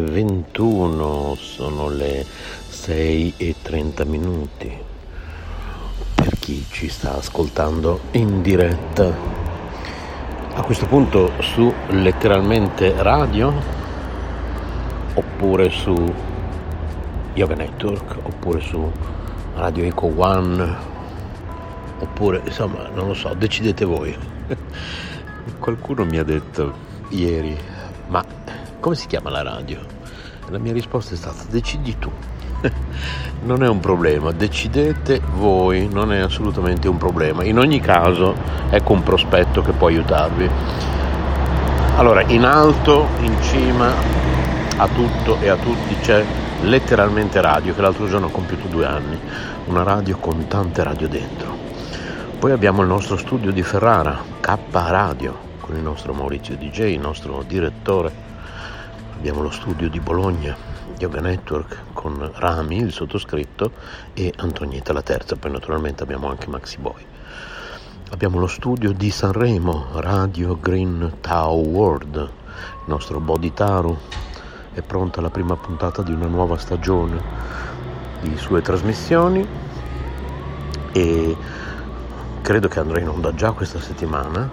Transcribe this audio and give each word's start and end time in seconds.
2021 0.00 1.34
sono 1.34 1.88
le 1.88 2.24
6 2.68 3.34
e 3.36 3.54
30 3.60 4.04
minuti 4.04 4.72
per 6.14 6.38
chi 6.38 6.64
ci 6.70 6.88
sta 6.88 7.16
ascoltando 7.16 8.00
in 8.12 8.40
diretta. 8.40 9.12
A 10.54 10.62
questo 10.62 10.86
punto 10.86 11.32
su 11.40 11.72
letteralmente 11.88 12.94
radio 13.02 13.52
oppure 15.14 15.68
su 15.70 16.14
Yoga 17.34 17.54
Network 17.54 18.18
oppure 18.22 18.60
su 18.60 18.90
Radio 19.56 19.84
Eco 19.84 20.12
One 20.16 20.76
oppure 21.98 22.42
insomma 22.44 22.88
non 22.94 23.08
lo 23.08 23.14
so, 23.14 23.34
decidete 23.34 23.84
voi. 23.84 24.16
Qualcuno 25.58 26.04
mi 26.04 26.18
ha 26.18 26.24
detto 26.24 26.86
ieri, 27.10 27.56
come 28.88 29.00
si 29.00 29.06
chiama 29.06 29.28
la 29.28 29.42
radio? 29.42 29.80
La 30.48 30.56
mia 30.56 30.72
risposta 30.72 31.12
è 31.12 31.16
stata 31.18 31.42
decidi 31.50 31.98
tu. 31.98 32.10
non 33.44 33.62
è 33.62 33.68
un 33.68 33.80
problema, 33.80 34.32
decidete 34.32 35.20
voi, 35.34 35.88
non 35.92 36.10
è 36.10 36.20
assolutamente 36.20 36.88
un 36.88 36.96
problema. 36.96 37.44
In 37.44 37.58
ogni 37.58 37.80
caso 37.80 38.34
ecco 38.70 38.94
un 38.94 39.02
prospetto 39.02 39.60
che 39.60 39.72
può 39.72 39.88
aiutarvi. 39.88 40.48
Allora, 41.96 42.22
in 42.28 42.46
alto, 42.46 43.08
in 43.20 43.36
cima 43.42 43.92
a 44.78 44.88
tutto 44.88 45.36
e 45.38 45.50
a 45.50 45.56
tutti 45.56 45.94
c'è 46.00 46.24
letteralmente 46.62 47.42
radio, 47.42 47.74
che 47.74 47.82
l'altro 47.82 48.08
giorno 48.08 48.28
ha 48.28 48.30
compiuto 48.30 48.68
due 48.68 48.86
anni, 48.86 49.20
una 49.66 49.82
radio 49.82 50.16
con 50.16 50.46
tante 50.48 50.82
radio 50.82 51.08
dentro. 51.08 51.54
Poi 52.38 52.52
abbiamo 52.52 52.80
il 52.80 52.88
nostro 52.88 53.18
studio 53.18 53.52
di 53.52 53.62
Ferrara, 53.62 54.18
K 54.40 54.56
Radio, 54.70 55.36
con 55.60 55.76
il 55.76 55.82
nostro 55.82 56.14
Maurizio 56.14 56.56
DJ, 56.56 56.92
il 56.92 57.00
nostro 57.00 57.44
direttore. 57.46 58.27
Abbiamo 59.18 59.42
lo 59.42 59.50
studio 59.50 59.90
di 59.90 59.98
Bologna, 59.98 60.56
Yoga 60.96 61.20
Network 61.20 61.86
con 61.92 62.30
Rami, 62.36 62.76
il 62.76 62.92
sottoscritto, 62.92 63.72
e 64.14 64.32
Antonietta 64.36 64.92
la 64.92 65.02
terza, 65.02 65.34
poi 65.34 65.50
naturalmente 65.50 66.04
abbiamo 66.04 66.30
anche 66.30 66.46
Maxi 66.46 66.78
Boy. 66.78 67.04
Abbiamo 68.10 68.38
lo 68.38 68.46
studio 68.46 68.92
di 68.92 69.10
Sanremo, 69.10 69.88
Radio 69.94 70.56
Green 70.60 71.14
Tau 71.20 71.64
World, 71.64 72.14
il 72.14 72.30
nostro 72.84 73.18
Bodhitaru. 73.18 73.98
È 74.72 74.82
pronta 74.82 75.20
la 75.20 75.30
prima 75.30 75.56
puntata 75.56 76.02
di 76.02 76.12
una 76.12 76.28
nuova 76.28 76.56
stagione 76.56 77.20
di 78.20 78.36
sue 78.36 78.62
trasmissioni 78.62 79.44
e 80.92 81.36
credo 82.40 82.68
che 82.68 82.78
andrà 82.78 83.00
in 83.00 83.08
onda 83.08 83.34
già 83.34 83.50
questa 83.50 83.80
settimana 83.80 84.48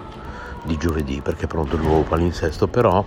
di 0.64 0.76
giovedì 0.76 1.20
perché 1.20 1.44
è 1.44 1.48
pronto 1.48 1.76
il 1.76 1.82
nuovo 1.82 2.02
palinsesto, 2.02 2.66
però 2.66 3.04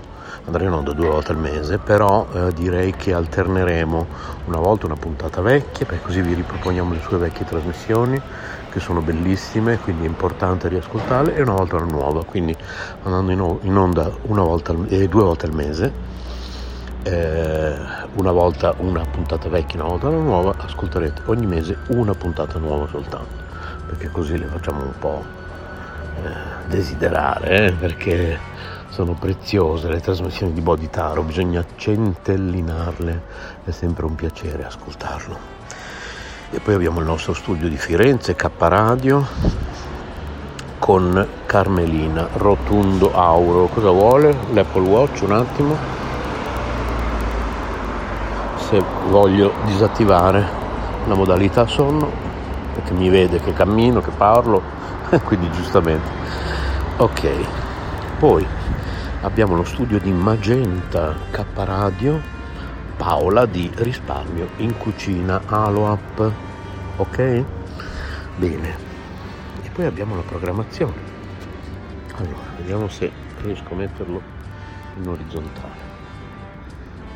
onda 0.56 0.92
due 0.94 1.07
volte 1.07 1.31
al 1.31 1.38
mese, 1.38 1.78
però 1.78 2.28
eh, 2.34 2.54
direi 2.54 2.94
che 2.96 3.13
alterneremo 3.13 4.07
una 4.46 4.57
volta 4.57 4.86
una 4.86 4.96
puntata 4.96 5.42
vecchia, 5.42 5.86
perché 5.86 6.04
così 6.04 6.22
vi 6.22 6.34
riproponiamo 6.34 6.94
le 6.94 7.00
sue 7.01 7.18
vecchie 7.18 7.46
trasmissioni 7.46 8.22
che 8.69 8.80
sono 8.80 9.01
bellissime, 9.01 9.80
quindi 9.80 10.06
è 10.06 10.07
importante 10.07 10.68
riascoltarle, 10.68 11.36
e 11.36 11.42
una 11.42 11.54
volta 11.54 11.78
una 11.78 11.86
nuova, 11.86 12.24
quindi 12.24 12.56
andando 13.04 13.60
in 13.62 13.78
onda 13.78 14.12
una 14.24 14.44
volta 14.44 14.75
eh, 14.88 15.07
due 15.07 15.24
volte 15.24 15.46
al 15.46 15.54
mese, 15.54 15.92
eh, 17.04 17.75
una 18.16 18.31
volta 18.31 18.74
una 18.78 19.04
puntata 19.10 19.50
vecchia, 19.50 19.80
una 19.80 19.90
volta 19.90 20.10
una 20.10 20.22
nuova, 20.22 20.56
ascolterete 20.57 21.22
ogni 21.25 21.46
mese 21.46 21.78
una 21.88 22.13
puntata 22.13 22.60
nuova 22.60 22.88
soltanto, 22.88 23.44
perché 23.88 24.10
così 24.10 24.38
le 24.38 24.46
facciamo 24.46 24.84
un 24.84 24.94
po' 25.00 25.38
Eh, 26.19 26.68
desiderare 26.68 27.68
eh, 27.68 27.72
perché 27.72 28.38
sono 29.00 29.13
preziose 29.13 29.88
le 29.88 30.01
trasmissioni 30.01 30.51
di 30.51 30.60
Bodhitaro, 30.60 31.24
bisogna 31.24 31.63
centellinarle, 31.78 33.22
è 33.63 33.72
sempre 33.72 34.04
un 34.04 34.13
piacere 34.13 34.66
ascoltarlo. 34.66 35.38
E 36.51 36.60
poi 36.60 36.74
abbiamo 36.74 37.00
il 37.00 37.06
nostro 37.06 37.34
studio 37.34 37.69
di 37.69 37.78
Firenze, 37.78 38.36
K 38.36 38.50
Radio, 38.57 39.25
con 40.80 41.25
Carmelina 41.46 42.28
Rotundo 42.34 43.16
Auro. 43.16 43.68
Cosa 43.68 43.90
vuole? 43.90 44.36
L'Apple 44.51 44.90
Watch 44.90 45.22
un 45.22 45.31
attimo. 45.31 45.78
Se 48.68 48.84
voglio 49.07 49.54
disattivare 49.63 50.46
la 51.07 51.16
modalità 51.16 51.66
sonno, 51.68 52.12
perché 52.74 52.92
mi 52.92 53.07
vede 53.07 53.40
che 53.40 53.54
cammino, 53.54 54.01
che 54.01 54.12
parlo, 54.12 54.62
quindi 55.24 55.50
giustamente. 55.51 56.10
Ok, 56.98 57.30
poi 58.19 58.57
abbiamo 59.21 59.56
lo 59.56 59.63
studio 59.63 60.00
di 60.00 60.12
Magenta 60.12 61.13
K 61.31 61.44
Radio, 61.56 62.21
Paola 62.95 63.45
di 63.45 63.69
risparmio 63.75 64.50
in 64.57 64.77
cucina 64.77 65.41
Aloap. 65.46 66.32
Ok? 66.98 67.44
Bene. 68.38 68.77
E 69.62 69.70
poi 69.70 69.86
abbiamo 69.86 70.15
la 70.15 70.22
programmazione. 70.22 71.08
Allora, 72.15 72.39
vediamo 72.58 72.88
se 72.88 73.12
riesco 73.41 73.74
a 73.74 73.75
metterlo 73.75 74.22
in 74.98 75.08
orizzontale. 75.08 75.88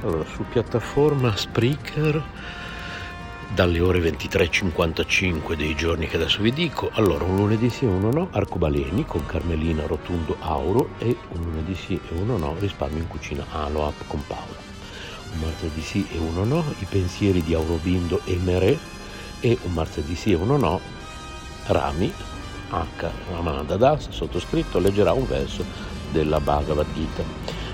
Allora, 0.01 0.25
su 0.25 0.43
piattaforma 0.43 1.35
Spreaker 1.35 2.21
dalle 3.53 3.79
ore 3.79 3.99
23.55 3.99 5.53
dei 5.53 5.75
giorni 5.75 6.07
che 6.07 6.15
adesso 6.15 6.41
vi 6.41 6.51
dico. 6.51 6.89
Allora, 6.93 7.23
un 7.23 7.35
lunedì 7.35 7.69
sì 7.69 7.85
e 7.85 7.87
uno 7.87 8.11
no, 8.11 8.27
arcobaleni 8.31 9.05
con 9.05 9.25
Carmelina 9.25 9.85
Rotundo 9.85 10.37
Auro 10.39 10.89
e 10.97 11.15
un 11.29 11.43
lunedì 11.43 11.75
sì 11.75 11.93
e 11.93 12.13
uno 12.15 12.37
no, 12.37 12.55
risparmio 12.59 13.01
in 13.01 13.07
cucina 13.07 13.45
Aloap 13.51 14.07
con 14.07 14.23
Paola. 14.25 14.71
Un 15.33 15.39
martedì 15.39 15.81
sì 15.81 16.05
e 16.11 16.17
uno 16.17 16.43
no, 16.43 16.63
i 16.79 16.85
pensieri 16.89 17.43
di 17.43 17.53
Aurobindo 17.53 18.21
e 18.25 18.39
Merè 18.41 18.77
e 19.39 19.57
un 19.61 19.73
martedì 19.73 20.15
sì 20.15 20.31
e 20.31 20.35
uno 20.35 20.57
no, 20.57 20.79
Rami 21.65 22.11
H. 22.69 23.09
Ramananda 23.31 23.77
Das, 23.77 24.09
sottoscritto, 24.09 24.79
leggerà 24.79 25.13
un 25.13 25.27
verso 25.27 25.63
della 26.11 26.39
Bhagavad 26.39 26.87
Gita. 26.93 27.23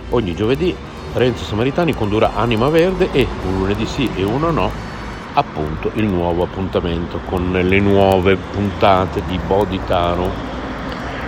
Ogni 0.09 0.35
giovedì 0.35 0.75
Renzo 1.13 1.43
Samaritani 1.45 1.93
condurrà 1.93 2.35
Anima 2.35 2.67
Verde 2.67 3.11
e 3.11 3.25
un 3.45 3.59
lunedì 3.59 3.85
sì 3.85 4.09
e 4.15 4.23
uno 4.23 4.51
no 4.51 4.88
appunto 5.33 5.91
il 5.93 6.05
nuovo 6.05 6.43
appuntamento 6.43 7.19
con 7.25 7.51
le 7.51 7.79
nuove 7.79 8.35
puntate 8.35 9.21
di 9.27 9.39
Body 9.45 9.79
Taro. 9.85 10.29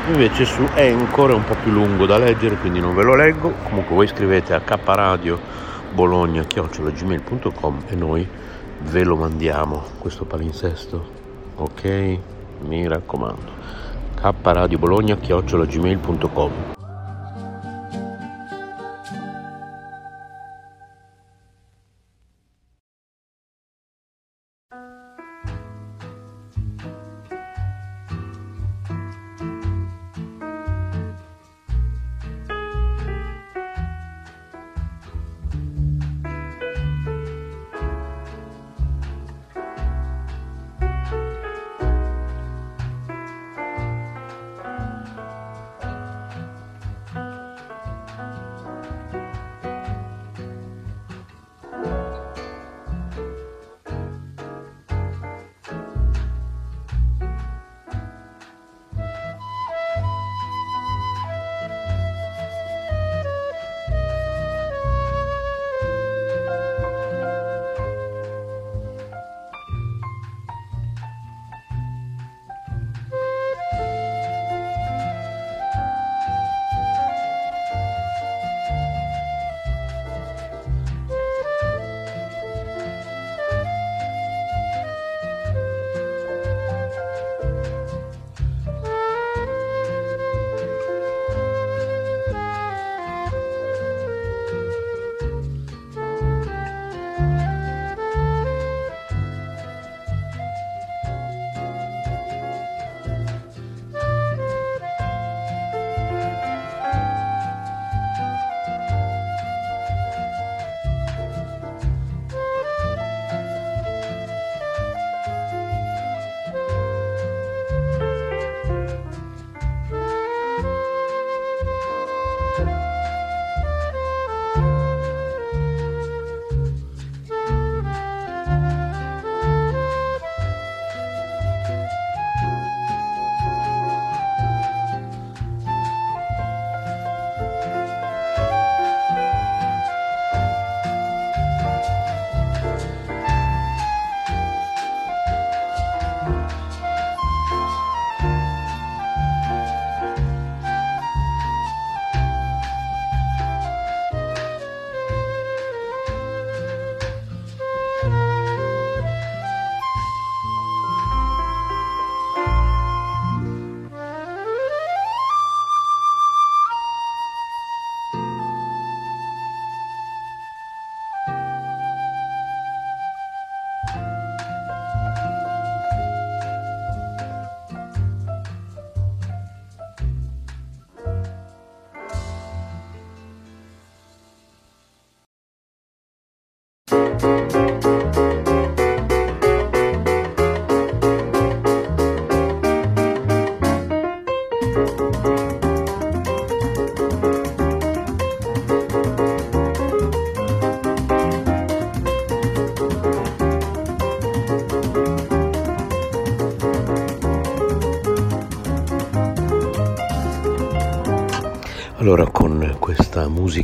Invece 0.07 0.45
su 0.45 0.63
Anchor 0.75 1.31
è 1.31 1.33
un 1.33 1.43
po' 1.43 1.55
più 1.61 1.71
lungo 1.71 2.05
da 2.05 2.17
leggere, 2.17 2.55
quindi 2.55 2.79
non 2.79 2.95
ve 2.95 3.03
lo 3.03 3.15
leggo. 3.15 3.53
Comunque 3.63 3.95
voi 3.95 4.07
scrivete 4.07 4.53
a 4.53 4.61
kradio 4.61 5.39
bologna 5.93 6.43
chiocciolagmail.com 6.43 7.83
e 7.87 7.95
noi 7.95 8.27
ve 8.79 9.03
lo 9.03 9.15
mandiamo 9.15 9.83
questo 9.99 10.25
palinsesto. 10.25 11.19
Ok? 11.57 12.17
Mi 12.61 12.87
raccomando. 12.87 13.59
kradio 14.41 14.77
bologna 14.77 15.15
chiocciolagmail.com 15.15 16.80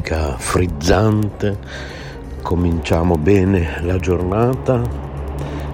musica 0.08 0.38
frizzante 0.38 1.58
cominciamo 2.42 3.16
bene 3.16 3.82
la 3.82 3.98
giornata 3.98 4.82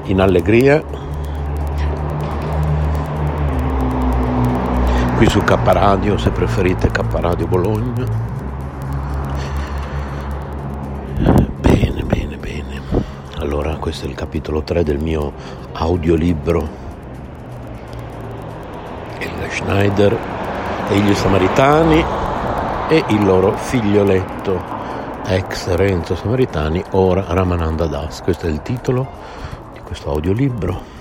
in 0.06 0.20
allegria. 0.20 0.84
Qui 5.18 5.30
su 5.30 5.44
K 5.44 5.56
Radio, 5.64 6.18
se 6.18 6.32
preferite 6.32 6.90
K 6.90 7.04
Radio 7.12 7.46
Bologna. 7.46 8.06
Bene, 11.60 12.04
bene, 12.04 12.38
bene. 12.38 12.82
Allora 13.38 13.76
questo 13.76 14.08
è 14.08 14.10
il 14.10 14.16
capitolo 14.16 14.64
3 14.64 14.84
del 14.84 14.98
mio 14.98 15.32
audiolibro. 15.74 16.82
Schneider 19.50 20.18
e 20.90 20.98
gli 20.98 21.14
Samaritani 21.14 22.23
e 22.90 23.04
il 23.08 23.24
loro 23.24 23.54
figlioletto, 23.54 24.62
ex 25.26 25.74
Renzo 25.76 26.16
Samaritani, 26.16 26.84
ora 26.92 27.26
Ramananda 27.30 27.88
Das. 27.88 28.22
Questo 28.22 28.46
è 28.46 28.50
il 28.50 28.62
titolo 28.62 29.08
di 29.74 29.80
questo 29.80 30.10
audiolibro. 30.10 30.92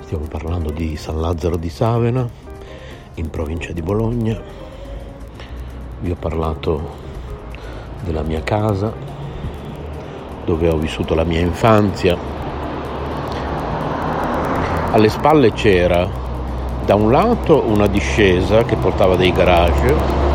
Stiamo 0.00 0.26
parlando 0.26 0.70
di 0.70 0.96
San 0.96 1.20
Lazzaro 1.20 1.56
di 1.56 1.68
Savena, 1.68 2.26
in 3.14 3.30
provincia 3.30 3.72
di 3.72 3.82
Bologna. 3.82 4.40
Vi 6.00 6.10
ho 6.10 6.16
parlato 6.18 6.96
della 8.04 8.22
mia 8.22 8.42
casa, 8.42 8.92
dove 10.44 10.68
ho 10.68 10.76
vissuto 10.76 11.14
la 11.14 11.24
mia 11.24 11.40
infanzia. 11.40 12.16
Alle 14.92 15.08
spalle 15.08 15.52
c'era 15.52 16.08
da 16.86 16.94
un 16.94 17.10
lato 17.10 17.64
una 17.66 17.86
discesa 17.86 18.64
che 18.64 18.76
portava 18.76 19.16
dei 19.16 19.30
garage 19.30 20.27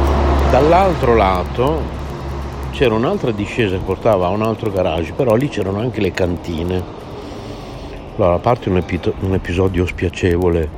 Dall'altro 0.54 1.16
lato 1.16 1.82
c'era 2.70 2.94
un'altra 2.94 3.32
discesa 3.32 3.76
che 3.76 3.82
portava 3.82 4.28
a 4.28 4.30
un 4.30 4.44
altro 4.44 4.70
garage, 4.70 5.14
però 5.14 5.34
lì 5.34 5.48
c'erano 5.50 5.80
anche 5.80 6.00
le 6.00 6.12
cantine. 6.12 6.84
Allora, 8.16 8.36
a 8.36 8.38
parte 8.38 8.70
un, 8.70 8.78
epi- 8.78 9.14
un 9.22 9.34
episodio 9.34 9.88
spiacevole 9.88 10.70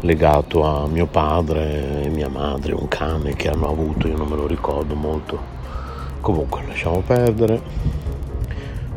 legato 0.00 0.64
a 0.64 0.88
mio 0.88 1.06
padre 1.06 2.02
e 2.02 2.08
mia 2.08 2.28
madre, 2.28 2.74
un 2.74 2.88
cane 2.88 3.36
che 3.36 3.48
hanno 3.48 3.70
avuto, 3.70 4.08
io 4.08 4.16
non 4.16 4.26
me 4.26 4.34
lo 4.34 4.48
ricordo 4.48 4.96
molto. 4.96 5.38
Comunque, 6.20 6.64
lasciamo 6.66 7.00
perdere. 7.06 7.62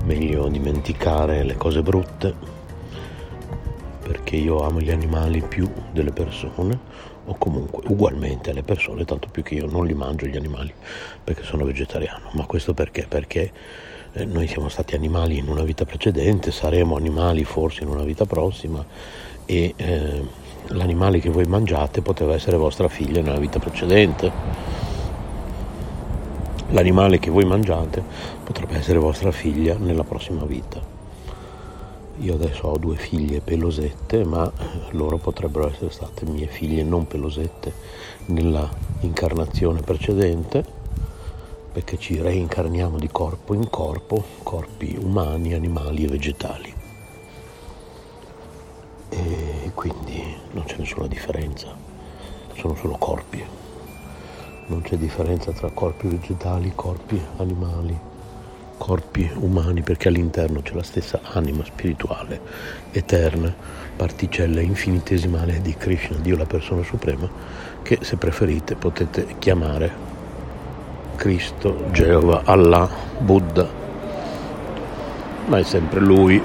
Meglio 0.05 0.47
dimenticare 0.47 1.43
le 1.43 1.55
cose 1.55 1.83
brutte, 1.83 2.33
perché 4.01 4.37
io 4.37 4.65
amo 4.65 4.79
gli 4.79 4.89
animali 4.89 5.43
più 5.47 5.71
delle 5.91 6.11
persone 6.11 6.79
o 7.29 7.35
comunque 7.37 7.83
ugualmente 7.87 8.49
alle 8.49 8.63
persone, 8.63 9.05
tanto 9.05 9.27
più 9.31 9.43
che 9.43 9.53
io 9.55 9.67
non 9.67 9.85
li 9.85 9.93
mangio 9.93 10.25
gli 10.25 10.35
animali 10.35 10.73
perché 11.23 11.43
sono 11.43 11.63
vegetariano. 11.63 12.29
Ma 12.33 12.45
questo 12.45 12.73
perché? 12.73 13.05
Perché 13.07 13.51
eh, 14.13 14.25
noi 14.25 14.47
siamo 14.47 14.67
stati 14.67 14.95
animali 14.95 15.37
in 15.37 15.47
una 15.47 15.63
vita 15.63 15.85
precedente, 15.85 16.51
saremo 16.51 16.95
animali 16.95 17.43
forse 17.43 17.83
in 17.83 17.89
una 17.89 18.03
vita 18.03 18.25
prossima 18.25 18.83
e 19.45 19.73
eh, 19.75 20.23
l'animale 20.67 21.19
che 21.19 21.29
voi 21.29 21.45
mangiate 21.45 22.01
poteva 22.01 22.33
essere 22.33 22.57
vostra 22.57 22.87
figlia 22.87 23.21
nella 23.21 23.39
vita 23.39 23.59
precedente. 23.59 24.31
L'animale 26.71 27.19
che 27.19 27.29
voi 27.29 27.45
mangiate 27.45 28.03
potrebbe 28.43 28.77
essere 28.77 28.99
vostra 28.99 29.31
figlia 29.31 29.75
nella 29.77 30.03
prossima 30.03 30.45
vita. 30.45 30.98
Io 32.21 32.33
adesso 32.33 32.67
ho 32.67 32.77
due 32.77 32.97
figlie 32.97 33.39
pelosette, 33.39 34.25
ma 34.25 34.51
loro 34.91 35.17
potrebbero 35.17 35.69
essere 35.69 35.89
state 35.89 36.25
mie 36.25 36.47
figlie 36.47 36.83
non 36.83 37.07
pelosette 37.07 37.71
nella 38.25 38.69
incarnazione 38.99 39.79
precedente, 39.79 40.65
perché 41.71 41.97
ci 41.97 42.21
reincarniamo 42.21 42.97
di 42.97 43.07
corpo 43.07 43.53
in 43.53 43.69
corpo, 43.69 44.21
corpi 44.43 44.97
umani, 45.01 45.53
animali 45.53 46.03
e 46.03 46.07
vegetali. 46.07 46.73
E 49.07 49.71
quindi 49.73 50.21
non 50.51 50.65
c'è 50.65 50.75
nessuna 50.75 51.07
differenza, 51.07 51.73
sono 52.57 52.75
solo 52.75 52.97
corpi. 52.97 53.41
Non 54.65 54.81
c'è 54.81 54.97
differenza 54.97 55.53
tra 55.53 55.71
corpi 55.71 56.09
vegetali 56.09 56.73
corpi 56.75 57.19
animali 57.37 57.97
corpi 58.79 59.29
umani 59.35 59.81
perché 59.81 60.07
all'interno 60.07 60.61
c'è 60.61 60.73
la 60.73 60.81
stessa 60.81 61.19
anima 61.33 61.63
spirituale, 61.65 62.39
eterna, 62.91 63.53
particella 63.95 64.61
infinitesimale 64.61 65.61
di 65.61 65.75
Krishna, 65.75 66.17
Dio 66.17 66.37
la 66.37 66.45
persona 66.45 66.81
suprema, 66.81 67.29
che 67.83 67.99
se 68.01 68.15
preferite 68.15 68.75
potete 68.75 69.35
chiamare 69.37 69.91
Cristo, 71.17 71.87
Geova, 71.91 72.43
Allah, 72.45 72.89
Buddha, 73.19 73.67
ma 75.47 75.57
è 75.57 75.63
sempre 75.63 75.99
Lui, 75.99 76.41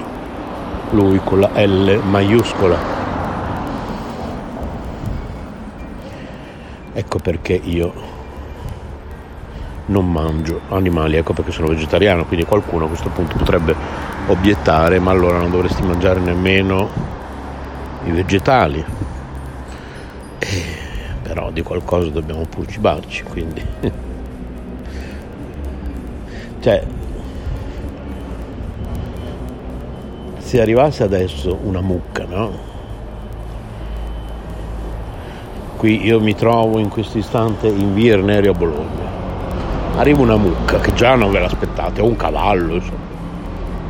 Lui 0.91 1.19
con 1.23 1.39
la 1.39 1.49
L 1.65 2.01
maiuscola. 2.03 2.77
Ecco 6.93 7.19
perché 7.19 7.53
io 7.53 8.14
non 9.87 10.11
mangio 10.11 10.61
animali, 10.69 11.17
ecco 11.17 11.33
perché 11.33 11.51
sono 11.51 11.67
vegetariano, 11.67 12.25
quindi 12.25 12.45
qualcuno 12.45 12.85
a 12.85 12.87
questo 12.87 13.09
punto 13.09 13.35
potrebbe 13.37 13.75
obiettare, 14.27 14.99
ma 14.99 15.11
allora 15.11 15.37
non 15.37 15.51
dovresti 15.51 15.83
mangiare 15.83 16.19
nemmeno 16.19 16.89
i 18.05 18.11
vegetali. 18.11 18.83
Eh, 20.39 20.63
però 21.21 21.51
di 21.51 21.61
qualcosa 21.61 22.09
dobbiamo 22.09 22.45
pur 22.45 22.65
cibarci, 22.65 23.23
quindi... 23.23 23.63
cioè, 26.61 26.83
se 30.37 30.61
arrivasse 30.61 31.03
adesso 31.03 31.59
una 31.63 31.81
mucca, 31.81 32.25
no? 32.27 32.73
Qui 35.77 36.05
io 36.05 36.19
mi 36.21 36.33
trovo 36.33 36.79
in 36.79 36.89
questo 36.89 37.17
istante 37.17 37.67
in 37.67 37.93
via 37.93 38.13
Ernerio 38.13 38.51
a 38.51 38.55
Bologna 38.55 39.14
arriva 39.97 40.21
una 40.21 40.37
mucca 40.37 40.79
che 40.79 40.93
già 40.93 41.15
non 41.15 41.31
ve 41.31 41.39
l'aspettate, 41.39 42.01
o 42.01 42.05
un 42.05 42.15
cavallo, 42.15 42.81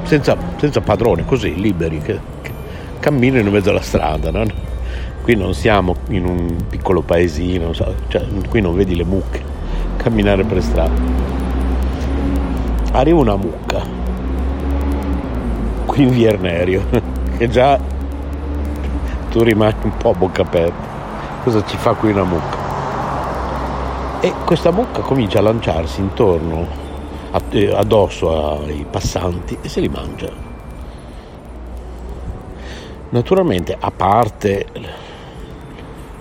senza, 0.04 0.38
senza, 0.58 0.82
padrone, 0.82 1.26
così, 1.26 1.56
liberi, 1.56 2.00
che, 2.00 2.20
che 2.42 2.52
camminano 3.00 3.48
in 3.48 3.54
mezzo 3.54 3.72
alla 3.72 3.82
strada. 3.82 4.32
No? 4.32 4.46
Qui 5.22 5.36
non 5.36 5.54
siamo 5.54 5.96
in 6.10 6.26
un 6.26 6.56
piccolo 6.70 7.02
paesino, 7.02 7.74
cioè, 7.74 8.24
qui 8.48 8.62
non 8.62 8.76
vedi 8.76 8.96
le 8.96 9.04
mucche 9.04 9.54
camminare 9.98 10.44
per 10.44 10.62
strada. 10.62 10.94
Arriva 12.92 13.20
una 13.20 13.36
mucca, 13.36 13.82
qui 15.86 16.04
in 16.04 16.10
Viernerio, 16.10 16.84
che 17.38 17.50
già 17.50 17.80
tu 19.32 19.42
rimani 19.42 19.74
un 19.82 19.98
po' 19.98 20.12
a 20.12 20.14
bocca 20.14 20.44
aperta. 20.44 20.94
Cosa 21.44 21.64
ci 21.66 21.76
fa 21.78 21.94
qui 21.94 22.12
una 22.12 22.24
mucca? 22.24 22.65
E 24.26 24.34
questa 24.44 24.72
mucca 24.72 25.02
comincia 25.02 25.38
a 25.38 25.44
lanciarsi 25.44 26.02
intorno, 26.02 26.66
eh, 27.52 27.72
addosso 27.72 28.64
ai 28.64 28.84
passanti 28.90 29.56
e 29.62 29.70
se 29.70 29.82
li 29.82 29.88
mangia. 29.88 30.32
Naturalmente, 33.10 33.78
a 33.80 33.92
parte 33.92 34.66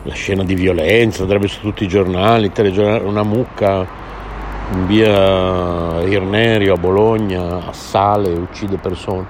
la 0.02 0.12
scena 0.12 0.44
di 0.44 0.54
violenza, 0.54 1.22
andrebbe 1.22 1.48
su 1.48 1.60
tutti 1.60 1.84
i 1.84 1.88
giornali, 1.88 2.52
telegiornali, 2.52 3.06
una 3.06 3.22
mucca 3.22 3.86
in 4.72 4.86
via 4.86 6.02
Irnerio 6.02 6.74
a 6.74 6.76
Bologna 6.76 7.68
assale 7.68 8.28
e 8.28 8.36
uccide 8.36 8.76
persone. 8.76 9.24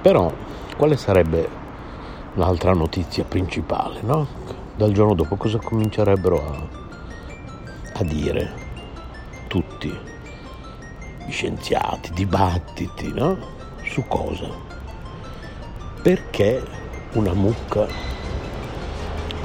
Però 0.00 0.32
quale 0.74 0.96
sarebbe 0.96 1.46
l'altra 2.32 2.72
notizia 2.72 3.24
principale, 3.24 3.98
no? 4.00 4.26
Dal 4.74 4.92
giorno 4.92 5.12
dopo 5.12 5.36
cosa 5.36 5.58
comincerebbero 5.58 6.36
a 6.36 6.84
a 7.98 8.04
dire 8.04 8.52
tutti, 9.46 9.88
gli 11.24 11.30
scienziati, 11.30 12.10
dibattiti, 12.12 13.10
no? 13.12 13.38
Su 13.84 14.04
cosa? 14.06 14.48
Perché 16.02 16.62
una 17.12 17.32
mucca 17.32 17.86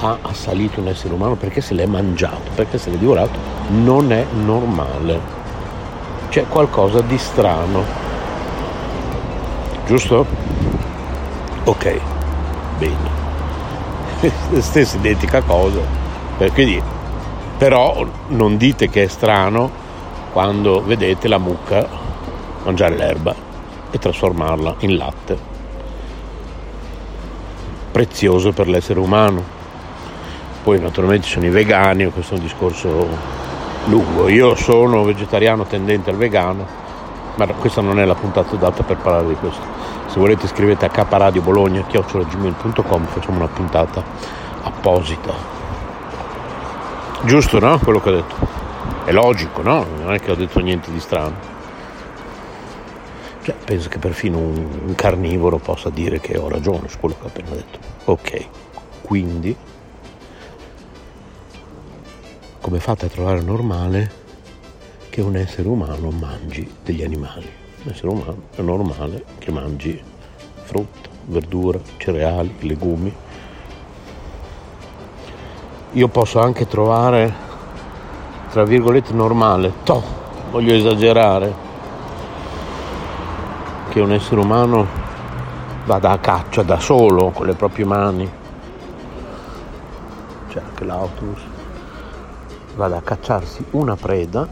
ha 0.00 0.18
assalito 0.20 0.80
un 0.80 0.88
essere 0.88 1.14
umano? 1.14 1.36
Perché 1.36 1.62
se 1.62 1.72
l'è 1.72 1.86
mangiato? 1.86 2.50
Perché 2.54 2.76
se 2.76 2.90
l'è 2.90 2.98
divorato? 2.98 3.38
Non 3.70 4.12
è 4.12 4.26
normale. 4.32 5.40
C'è 6.28 6.46
qualcosa 6.46 7.00
di 7.00 7.16
strano. 7.16 7.82
Giusto? 9.86 10.26
Ok, 11.64 12.00
bene. 12.78 13.20
Stessa 14.60 14.96
identica 14.98 15.40
cosa. 15.40 15.80
Perché 16.36 16.64
dire 16.64 17.00
però 17.62 18.04
non 18.30 18.56
dite 18.56 18.88
che 18.88 19.04
è 19.04 19.06
strano 19.06 19.70
quando 20.32 20.82
vedete 20.82 21.28
la 21.28 21.38
mucca 21.38 21.86
mangiare 22.64 22.96
l'erba 22.96 23.32
e 23.88 23.98
trasformarla 24.00 24.74
in 24.80 24.96
latte. 24.96 25.38
Prezioso 27.92 28.50
per 28.50 28.66
l'essere 28.66 28.98
umano. 28.98 29.44
Poi 30.64 30.80
naturalmente 30.80 31.26
ci 31.26 31.34
sono 31.34 31.46
i 31.46 31.50
vegani, 31.50 32.10
questo 32.10 32.34
è 32.34 32.38
un 32.38 32.42
discorso 32.42 33.06
lungo. 33.84 34.26
Io 34.26 34.56
sono 34.56 35.04
vegetariano 35.04 35.62
tendente 35.62 36.10
al 36.10 36.16
vegano, 36.16 36.66
ma 37.36 37.46
questa 37.46 37.80
non 37.80 38.00
è 38.00 38.04
la 38.04 38.16
puntata 38.16 38.56
data 38.56 38.82
per 38.82 38.96
parlare 38.96 39.28
di 39.28 39.36
questo. 39.36 39.62
Se 40.08 40.18
volete 40.18 40.48
scrivete 40.48 40.86
a 40.86 40.88
kradiobologna.gmail.com 40.88 43.04
facciamo 43.04 43.36
una 43.36 43.46
puntata 43.46 44.02
apposita. 44.62 45.61
Giusto, 47.24 47.60
no? 47.60 47.78
Quello 47.78 48.00
che 48.00 48.08
ho 48.08 48.14
detto. 48.14 48.34
È 49.04 49.12
logico, 49.12 49.62
no? 49.62 49.84
Non 49.84 50.12
è 50.12 50.18
che 50.18 50.32
ho 50.32 50.34
detto 50.34 50.58
niente 50.58 50.90
di 50.90 50.98
strano. 50.98 51.34
Cioè, 53.42 53.54
penso 53.64 53.88
che 53.88 53.98
perfino 53.98 54.38
un, 54.38 54.80
un 54.86 54.94
carnivoro 54.94 55.58
possa 55.58 55.88
dire 55.88 56.20
che 56.20 56.36
ho 56.36 56.48
ragione 56.48 56.88
su 56.88 56.98
quello 56.98 57.14
che 57.18 57.24
ho 57.24 57.28
appena 57.28 57.50
detto. 57.50 57.78
Ok, 58.04 58.46
quindi 59.02 59.56
come 62.60 62.78
fate 62.80 63.06
a 63.06 63.08
trovare 63.08 63.40
normale 63.40 64.10
che 65.08 65.20
un 65.20 65.36
essere 65.36 65.68
umano 65.68 66.10
mangi 66.10 66.68
degli 66.84 67.02
animali? 67.02 67.50
Un 67.84 67.90
essere 67.90 68.08
umano 68.08 68.42
è 68.54 68.62
normale 68.62 69.24
che 69.38 69.50
mangi 69.50 70.00
frutta, 70.62 71.08
verdura, 71.26 71.80
cereali, 71.96 72.54
legumi. 72.60 73.14
Io 75.94 76.08
posso 76.08 76.40
anche 76.40 76.66
trovare, 76.66 77.34
tra 78.50 78.64
virgolette, 78.64 79.12
normale, 79.12 79.74
to, 79.82 80.02
voglio 80.50 80.72
esagerare, 80.72 81.54
che 83.90 84.00
un 84.00 84.10
essere 84.10 84.40
umano 84.40 84.86
vada 85.84 86.08
a 86.08 86.18
caccia 86.18 86.62
da 86.62 86.80
solo 86.80 87.28
con 87.28 87.44
le 87.44 87.52
proprie 87.52 87.84
mani. 87.84 88.30
C'è 90.48 90.62
anche 90.66 90.84
l'autobus. 90.86 91.42
Vada 92.74 92.96
a 92.96 93.02
cacciarsi 93.02 93.62
una 93.72 93.94
preda, 93.94 94.48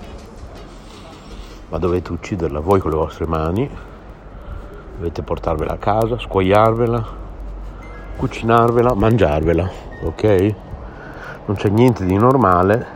ma 1.71 1.79
dovete 1.79 2.13
ucciderla 2.13 2.61
voi 2.61 2.81
con 2.81 2.91
le 2.91 2.99
vostre 2.99 3.25
mani, 3.25 3.71
dovete 4.95 5.23
portarvela 5.23 5.73
a 5.73 5.79
casa, 5.79 6.19
scuoiarvela, 6.19 7.07
cucinarvela, 8.19 8.93
mangiarvela, 8.93 9.71
ok? 10.03 10.55
Non 11.51 11.59
c'è 11.59 11.69
niente 11.69 12.05
di 12.05 12.17
normale 12.17 12.87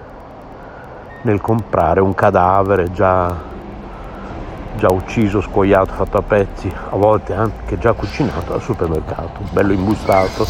nel 1.23 1.41
comprare 1.41 2.01
un 2.01 2.15
cadavere 2.15 2.93
già, 2.93 3.35
già 4.77 4.93
ucciso, 4.93 5.41
scuoiato, 5.41 5.93
fatto 5.93 6.19
a 6.19 6.23
pezzi, 6.23 6.73
a 6.91 6.95
volte 6.95 7.35
anche 7.35 7.77
già 7.79 7.95
cucinato 7.95 8.55
al 8.55 8.63
supermercato, 8.63 9.41
bello 9.51 9.73
imbustato. 9.73 10.47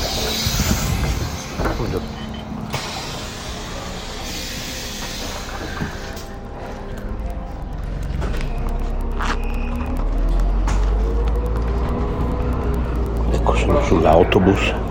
Ecco, 13.31 13.55
sono 13.55 13.81
sull'autobus. 13.81 14.84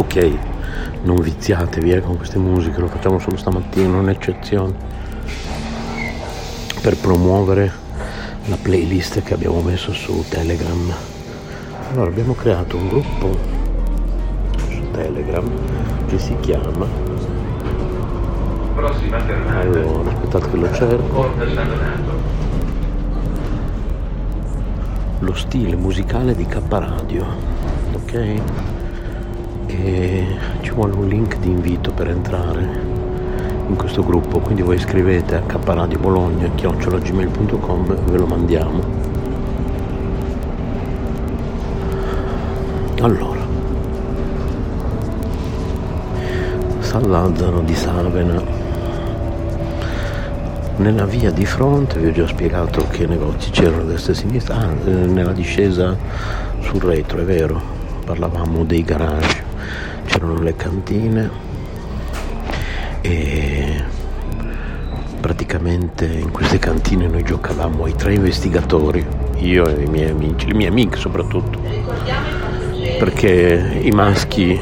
Ok, 0.00 0.38
non 1.02 1.16
viziatevi 1.16 2.00
con 2.00 2.16
queste 2.16 2.38
musiche, 2.38 2.80
lo 2.80 2.86
facciamo 2.86 3.18
solo 3.18 3.36
stamattina, 3.36 3.86
non 3.86 4.08
è 4.08 4.12
eccezione. 4.12 4.72
Per 6.80 6.96
promuovere 6.96 7.70
la 8.46 8.56
playlist 8.60 9.22
che 9.22 9.34
abbiamo 9.34 9.60
messo 9.60 9.92
su 9.92 10.24
Telegram. 10.26 10.90
Allora 11.90 12.08
abbiamo 12.08 12.32
creato 12.32 12.78
un 12.78 12.88
gruppo 12.88 13.38
su 14.70 14.90
Telegram 14.92 15.46
che 16.06 16.18
si 16.18 16.34
chiama 16.40 16.86
allora, 19.60 20.10
aspettate 20.12 20.50
che 20.50 20.56
lo 20.56 20.72
cerco. 20.72 21.30
Lo 25.18 25.34
stile 25.34 25.76
musicale 25.76 26.34
di 26.34 26.46
K 26.46 26.58
Radio. 26.68 27.26
Ok? 27.92 28.40
Ci 30.60 30.70
vuole 30.72 30.94
un 30.94 31.08
link 31.08 31.38
di 31.38 31.48
invito 31.48 31.90
per 31.92 32.08
entrare 32.08 32.68
in 33.68 33.76
questo 33.76 34.02
gruppo, 34.02 34.40
quindi 34.40 34.62
voi 34.62 34.78
scrivete 34.78 35.36
a 35.36 35.40
kradio 35.40 35.98
bologna 35.98 36.50
chiocciolagmail.com 36.54 37.94
ve 38.04 38.18
lo 38.18 38.26
mandiamo. 38.26 38.82
Allora, 43.00 43.40
San 46.80 47.08
Lazzaro 47.08 47.60
di 47.60 47.74
Savena. 47.74 48.42
Nella 50.76 51.04
via 51.04 51.30
di 51.30 51.46
fronte 51.46 51.98
vi 51.98 52.08
ho 52.08 52.12
già 52.12 52.26
spiegato 52.26 52.86
che 52.90 53.06
negozi 53.06 53.50
c'erano 53.50 53.82
a 53.82 53.84
destra 53.84 54.12
e 54.12 54.16
a 54.16 54.18
sinistra, 54.18 54.56
ah, 54.56 54.72
eh, 54.84 54.90
nella 54.90 55.32
discesa 55.32 55.96
sul 56.60 56.80
retro, 56.80 57.20
è 57.20 57.24
vero, 57.24 57.60
parlavamo 58.04 58.64
dei 58.64 58.82
garage, 58.82 59.44
c'erano 60.10 60.42
le 60.42 60.56
cantine 60.56 61.30
e 63.00 63.84
praticamente 65.20 66.04
in 66.04 66.32
queste 66.32 66.58
cantine 66.58 67.06
noi 67.06 67.22
giocavamo 67.22 67.84
ai 67.84 67.94
tre 67.94 68.14
investigatori, 68.14 69.06
io 69.36 69.68
e 69.68 69.84
i 69.84 69.86
miei 69.86 70.10
amici, 70.10 70.48
le 70.48 70.54
mie 70.54 70.66
amiche 70.66 70.96
soprattutto, 70.96 71.60
perché 72.98 73.78
i 73.82 73.90
maschi 73.92 74.60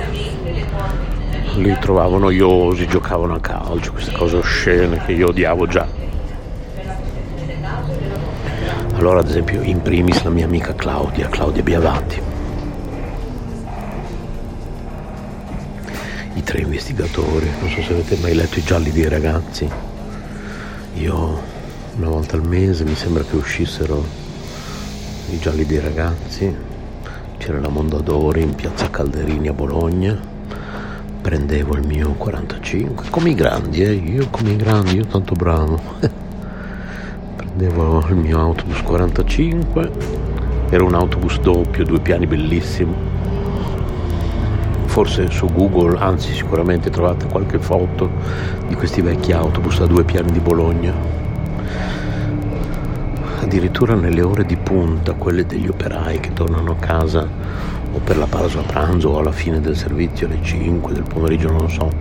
li 1.57 1.77
trovavo 1.81 2.19
noiosi, 2.19 2.87
giocavano 2.87 3.33
a 3.35 3.41
calcio, 3.41 3.93
queste 3.93 4.13
cose 4.13 4.37
oscene 4.37 5.03
che 5.07 5.13
io 5.13 5.29
odiavo 5.29 5.67
già. 5.67 5.87
Allora 8.97 9.21
ad 9.21 9.29
esempio 9.29 9.63
in 9.63 9.81
primis 9.81 10.23
la 10.25 10.31
mia 10.31 10.45
amica 10.45 10.75
Claudia, 10.75 11.29
Claudia 11.29 11.63
Biavati. 11.63 12.37
Tre 16.49 16.63
investigatori, 16.63 17.47
non 17.61 17.69
so 17.69 17.83
se 17.83 17.93
avete 17.93 18.17
mai 18.23 18.35
letto 18.35 18.59
i 18.59 18.63
gialli 18.63 18.91
dei 18.91 19.07
ragazzi. 19.07 19.69
Io 20.95 21.43
una 21.97 22.09
volta 22.09 22.37
al 22.37 22.49
mese 22.49 22.85
mi 22.85 22.95
sembra 22.95 23.23
che 23.23 23.37
uscissero 23.37 24.03
i 25.31 25.39
gialli 25.39 25.67
dei 25.67 25.79
ragazzi. 25.79 26.57
C'era 27.37 27.61
la 27.61 27.69
Mondadori 27.69 28.41
in 28.41 28.55
piazza 28.55 28.89
Calderini 28.89 29.49
a 29.49 29.53
Bologna 29.53 30.19
prendevo 31.21 31.75
il 31.75 31.87
mio 31.87 32.13
45, 32.13 33.09
come 33.11 33.29
i 33.29 33.35
grandi, 33.35 33.83
eh? 33.83 33.93
io 33.93 34.29
come 34.31 34.53
i 34.53 34.57
grandi, 34.57 34.97
io 34.97 35.05
tanto 35.05 35.35
bravo. 35.35 35.79
prendevo 37.37 38.07
il 38.09 38.17
mio 38.17 38.41
autobus 38.41 38.81
45, 38.81 39.91
era 40.71 40.83
un 40.83 40.95
autobus 40.95 41.39
doppio, 41.41 41.85
due 41.85 42.01
piani 42.01 42.27
bellissimo. 42.27 43.08
Forse 44.99 45.31
su 45.31 45.47
Google, 45.47 45.97
anzi 45.97 46.35
sicuramente 46.35 46.91
trovate 46.91 47.27
qualche 47.27 47.61
foto 47.61 48.11
di 48.67 48.75
questi 48.75 49.01
vecchi 49.01 49.31
autobus 49.31 49.79
a 49.79 49.87
due 49.87 50.03
piani 50.03 50.33
di 50.33 50.41
Bologna. 50.41 50.93
Addirittura 53.41 53.95
nelle 53.95 54.23
ore 54.23 54.45
di 54.45 54.57
punta, 54.57 55.13
quelle 55.13 55.47
degli 55.47 55.69
operai 55.69 56.19
che 56.19 56.33
tornano 56.33 56.73
a 56.73 56.75
casa 56.85 57.29
o 57.93 58.01
per 58.03 58.17
la 58.17 58.27
pausa 58.27 58.61
pranzo 58.63 59.11
o 59.11 59.19
alla 59.21 59.31
fine 59.31 59.61
del 59.61 59.77
servizio 59.77 60.27
alle 60.27 60.43
5 60.43 60.93
del 60.93 61.05
pomeriggio, 61.05 61.53
non 61.53 61.71
so, 61.71 61.93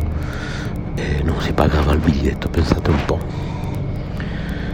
e 0.96 1.22
non 1.22 1.40
si 1.40 1.54
pagava 1.54 1.92
il 1.94 2.00
biglietto, 2.00 2.50
pensate 2.50 2.90
un 2.90 3.06
po'. 3.06 3.20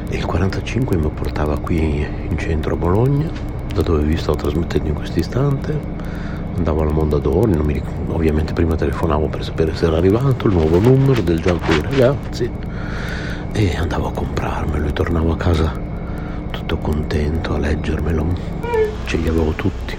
E 0.08 0.16
il 0.16 0.24
45 0.24 0.96
mi 0.96 1.10
portava 1.14 1.60
qui 1.60 2.08
in 2.30 2.38
centro 2.38 2.76
a 2.76 2.78
Bologna, 2.78 3.30
da 3.74 3.82
dove 3.82 4.02
vi 4.04 4.16
sto 4.16 4.34
trasmettendo 4.34 4.88
in 4.88 4.96
questo 4.96 5.20
istante. 5.20 6.23
Andavo 6.56 6.82
alla 6.82 6.92
Mondadori, 6.92 7.54
non 7.54 7.66
mi 7.66 7.74
ric- 7.74 7.88
ovviamente 8.10 8.54
prima 8.54 8.76
telefonavo 8.76 9.28
per 9.28 9.44
sapere 9.44 9.76
se 9.76 9.88
era 9.88 9.98
arrivato 9.98 10.48
il 10.48 10.54
nuovo 10.54 10.80
numero 10.80 11.22
del 11.22 11.42
gioco 11.42 11.66
dei 11.68 11.82
ragazzi 11.82 12.50
e 13.52 13.76
andavo 13.76 14.08
a 14.08 14.12
comprarmelo 14.12 14.88
e 14.88 14.94
tornavo 14.94 15.32
a 15.32 15.38
casa 15.38 15.72
tutto 16.52 16.78
contento 16.78 17.56
a 17.56 17.58
leggermelo. 17.58 18.26
Ce 19.06 19.18
li 19.18 19.28
avevo 19.28 19.52
tutti. 19.52 19.98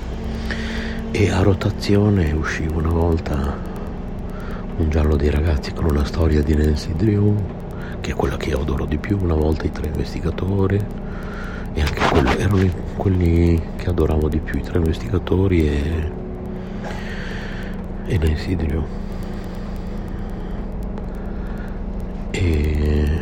E 1.11 1.31
a 1.31 1.43
rotazione 1.43 2.33
usciva 2.33 2.77
una 2.77 2.91
volta 2.91 3.57
un 4.77 4.91
giallo 4.91 5.17
dei 5.17 5.31
ragazzi 5.31 5.73
con 5.73 5.85
una 5.85 6.05
storia 6.05 6.43
di 6.43 6.55
Nancy 6.55 6.95
Drew, 6.95 7.37
che 8.01 8.13
è 8.13 8.15
quella 8.15 8.37
che 8.37 8.51
io 8.51 8.61
adoro 8.61 8.85
di 8.87 8.99
più, 8.99 9.19
una 9.21 9.35
volta 9.35 9.65
i 9.65 9.71
tre 9.71 9.87
investigatori, 9.87 10.81
e 11.75 11.81
anche 11.81 12.09
quello, 12.11 12.31
erano 12.31 12.71
quelli 12.97 13.61
che 13.77 13.89
adoravo 13.89 14.29
di 14.29 14.39
più, 14.39 14.59
i 14.59 14.63
tre 14.63 14.79
investigatori 14.79 15.69
e, 15.69 16.23
e 18.07 18.19
Nancy 18.19 18.57
Drew. 18.57 18.85
E, 22.31 23.21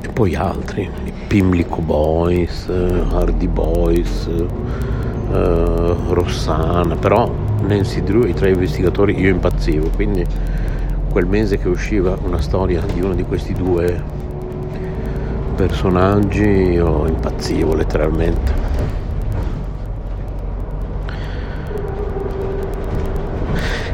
e 0.00 0.08
poi 0.08 0.34
altri, 0.34 0.88
Pimlico 1.26 1.80
Boys, 1.80 2.68
Hardy 2.68 3.48
Boys, 3.48 4.26
eh, 4.28 5.94
Rossana, 6.08 6.96
però 6.96 7.30
Nancy 7.66 8.02
Drew 8.02 8.24
e 8.24 8.30
i 8.30 8.34
tre 8.34 8.50
investigatori 8.50 9.18
io 9.18 9.30
impazzivo, 9.30 9.90
quindi 9.94 10.24
quel 11.10 11.26
mese 11.26 11.58
che 11.58 11.68
usciva 11.68 12.16
una 12.22 12.40
storia 12.40 12.80
di 12.92 13.00
uno 13.00 13.14
di 13.14 13.24
questi 13.24 13.52
due 13.52 14.00
personaggi 15.56 16.44
io 16.44 17.06
impazzivo 17.06 17.74
letteralmente. 17.74 18.77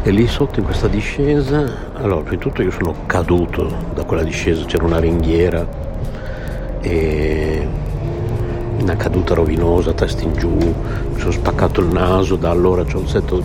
E 0.06 0.10
lì 0.10 0.26
sotto 0.26 0.58
in 0.58 0.66
questa 0.66 0.86
discesa, 0.86 1.64
allora 1.94 2.20
prima 2.20 2.36
di 2.36 2.38
tutto 2.38 2.60
io 2.60 2.70
sono 2.70 2.94
caduto 3.06 3.74
da 3.94 4.04
quella 4.04 4.22
discesa, 4.22 4.62
c'era 4.66 4.84
una 4.84 5.00
ringhiera 5.00 5.66
e 6.82 7.66
una 8.80 8.96
caduta 8.96 9.32
rovinosa, 9.32 9.94
testa 9.94 10.24
in 10.24 10.34
giù, 10.34 10.50
mi 10.50 11.18
sono 11.18 11.30
spaccato 11.30 11.80
il 11.80 11.86
naso, 11.86 12.36
da 12.36 12.50
allora 12.50 12.84
c'ho 12.84 12.98
un 12.98 13.08
setto 13.08 13.42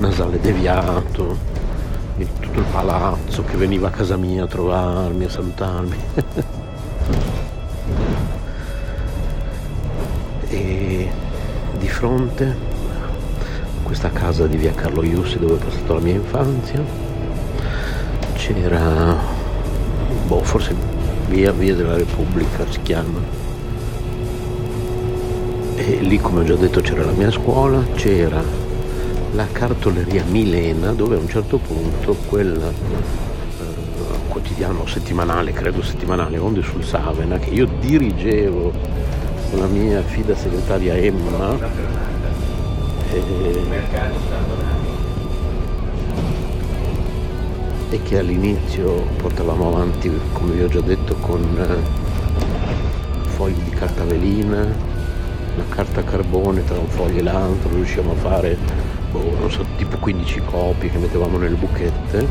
nasale 0.00 0.38
deviato, 0.38 1.34
e 2.18 2.28
tutto 2.40 2.58
il 2.58 2.66
palazzo 2.70 3.42
che 3.44 3.56
veniva 3.56 3.88
a 3.88 3.90
casa 3.90 4.18
mia 4.18 4.44
a 4.44 4.46
trovarmi, 4.46 5.24
a 5.24 5.30
salutarmi. 5.30 5.96
e 10.50 11.10
di 11.78 11.88
fronte 11.88 12.81
questa 13.92 14.08
casa 14.08 14.46
di 14.46 14.56
via 14.56 14.72
Carlo 14.72 15.02
Iussi 15.02 15.38
dove 15.38 15.52
ho 15.52 15.56
passato 15.56 15.92
la 15.92 16.00
mia 16.00 16.14
infanzia. 16.14 16.82
C'era, 18.32 19.14
boh, 20.26 20.42
forse 20.42 20.74
via, 21.28 21.52
via 21.52 21.74
della 21.74 21.98
Repubblica 21.98 22.64
si 22.70 22.80
chiama. 22.80 23.20
E 25.74 25.98
lì 26.00 26.18
come 26.18 26.40
ho 26.40 26.44
già 26.44 26.54
detto 26.54 26.80
c'era 26.80 27.04
la 27.04 27.12
mia 27.12 27.30
scuola, 27.30 27.84
c'era 27.94 28.42
la 29.32 29.46
cartoleria 29.52 30.24
Milena 30.24 30.94
dove 30.94 31.16
a 31.16 31.18
un 31.18 31.28
certo 31.28 31.58
punto 31.58 32.16
quel 32.30 32.58
eh, 32.62 33.64
quotidiano 34.28 34.86
settimanale, 34.86 35.52
credo 35.52 35.82
settimanale, 35.82 36.38
Onde 36.38 36.62
sul 36.62 36.82
Savena, 36.82 37.38
che 37.38 37.50
io 37.50 37.68
dirigevo 37.78 38.72
con 39.50 39.58
la 39.58 39.66
mia 39.66 40.00
fida 40.00 40.34
segretaria 40.34 40.96
Emma, 40.96 42.11
e, 47.90 48.00
che 48.02 48.18
all'inizio 48.18 49.06
portavamo 49.16 49.68
avanti, 49.68 50.10
come 50.32 50.54
vi 50.54 50.62
ho 50.62 50.68
già 50.68 50.80
detto, 50.80 51.14
con 51.16 51.42
eh, 51.58 53.28
fogli 53.28 53.60
di 53.62 53.70
carta 53.70 54.04
velina, 54.04 54.60
una 54.60 55.64
carta 55.68 56.02
carbone 56.02 56.64
tra 56.64 56.78
un 56.78 56.88
foglio 56.88 57.18
e 57.18 57.22
l'altro, 57.22 57.74
riusciamo 57.74 58.12
a 58.12 58.16
fare, 58.16 58.56
boh, 59.10 59.36
non 59.38 59.50
so, 59.50 59.64
tipo 59.76 59.96
15 59.98 60.42
copie 60.44 60.90
che 60.90 60.98
mettevamo 60.98 61.36
nelle 61.38 61.56
buchette 61.56 62.26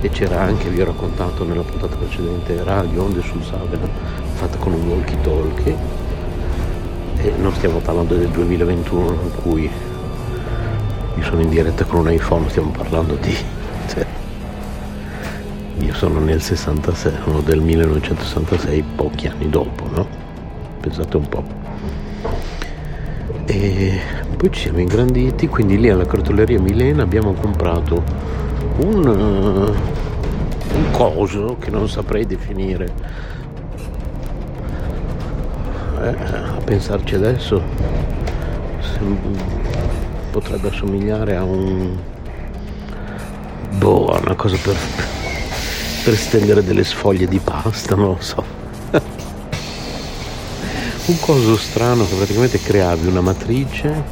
e 0.00 0.08
c'era 0.08 0.40
anche, 0.40 0.68
vi 0.68 0.80
ho 0.80 0.86
raccontato 0.86 1.44
nella 1.44 1.62
puntata 1.62 1.96
precedente, 1.96 2.62
radio 2.64 3.02
Onde 3.02 3.20
sul 3.22 3.42
Savena, 3.42 3.88
fatta 4.34 4.56
con 4.56 4.72
un 4.72 4.88
walkie 4.88 5.20
talkie 5.20 6.05
non 7.36 7.52
stiamo 7.54 7.78
parlando 7.78 8.14
del 8.14 8.28
2021 8.28 9.10
in 9.10 9.30
cui 9.42 9.70
io 11.16 11.22
sono 11.22 11.40
in 11.40 11.48
diretta 11.48 11.84
con 11.84 12.00
un 12.00 12.12
iPhone, 12.12 12.48
stiamo 12.48 12.70
parlando 12.70 13.14
di... 13.14 13.34
Cioè, 13.88 14.06
io 15.78 15.94
sono 15.94 16.20
nel 16.20 16.42
66, 16.42 17.12
sono 17.24 17.40
del 17.40 17.60
1966, 17.60 18.84
pochi 18.94 19.26
anni 19.26 19.48
dopo, 19.48 19.88
no? 19.94 20.06
Pensate 20.80 21.16
un 21.16 21.28
po'. 21.28 21.44
E 23.46 24.00
poi 24.36 24.50
ci 24.52 24.60
siamo 24.60 24.80
ingranditi, 24.80 25.48
quindi 25.48 25.78
lì 25.78 25.88
alla 25.88 26.06
cartoleria 26.06 26.60
Milena 26.60 27.02
abbiamo 27.02 27.32
comprato 27.32 28.02
un, 28.78 29.06
uh, 29.06 30.76
un 30.76 30.90
coso 30.90 31.56
che 31.58 31.70
non 31.70 31.88
saprei 31.88 32.26
definire. 32.26 33.34
Eh, 36.02 36.08
a 36.08 36.60
pensarci 36.62 37.14
adesso 37.14 37.62
potrebbe 40.30 40.68
assomigliare 40.68 41.36
a 41.36 41.42
un 41.42 41.96
boh, 43.78 44.08
a 44.08 44.20
una 44.20 44.34
cosa 44.34 44.56
per, 44.62 44.76
per 46.04 46.14
stendere 46.14 46.62
delle 46.62 46.84
sfoglie 46.84 47.26
di 47.26 47.38
pasta, 47.38 47.94
non 47.94 48.08
lo 48.08 48.18
so. 48.20 48.44
un 51.06 51.18
coso 51.20 51.56
strano 51.56 52.06
che 52.06 52.14
praticamente 52.14 52.60
creavi 52.60 53.06
una 53.06 53.22
matrice 53.22 54.02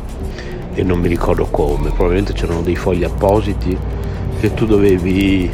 e 0.72 0.82
non 0.82 0.98
mi 0.98 1.08
ricordo 1.08 1.46
come, 1.46 1.90
probabilmente 1.90 2.32
c'erano 2.32 2.62
dei 2.62 2.76
fogli 2.76 3.04
appositi 3.04 3.76
che 4.40 4.54
tu 4.54 4.64
dovevi 4.64 5.50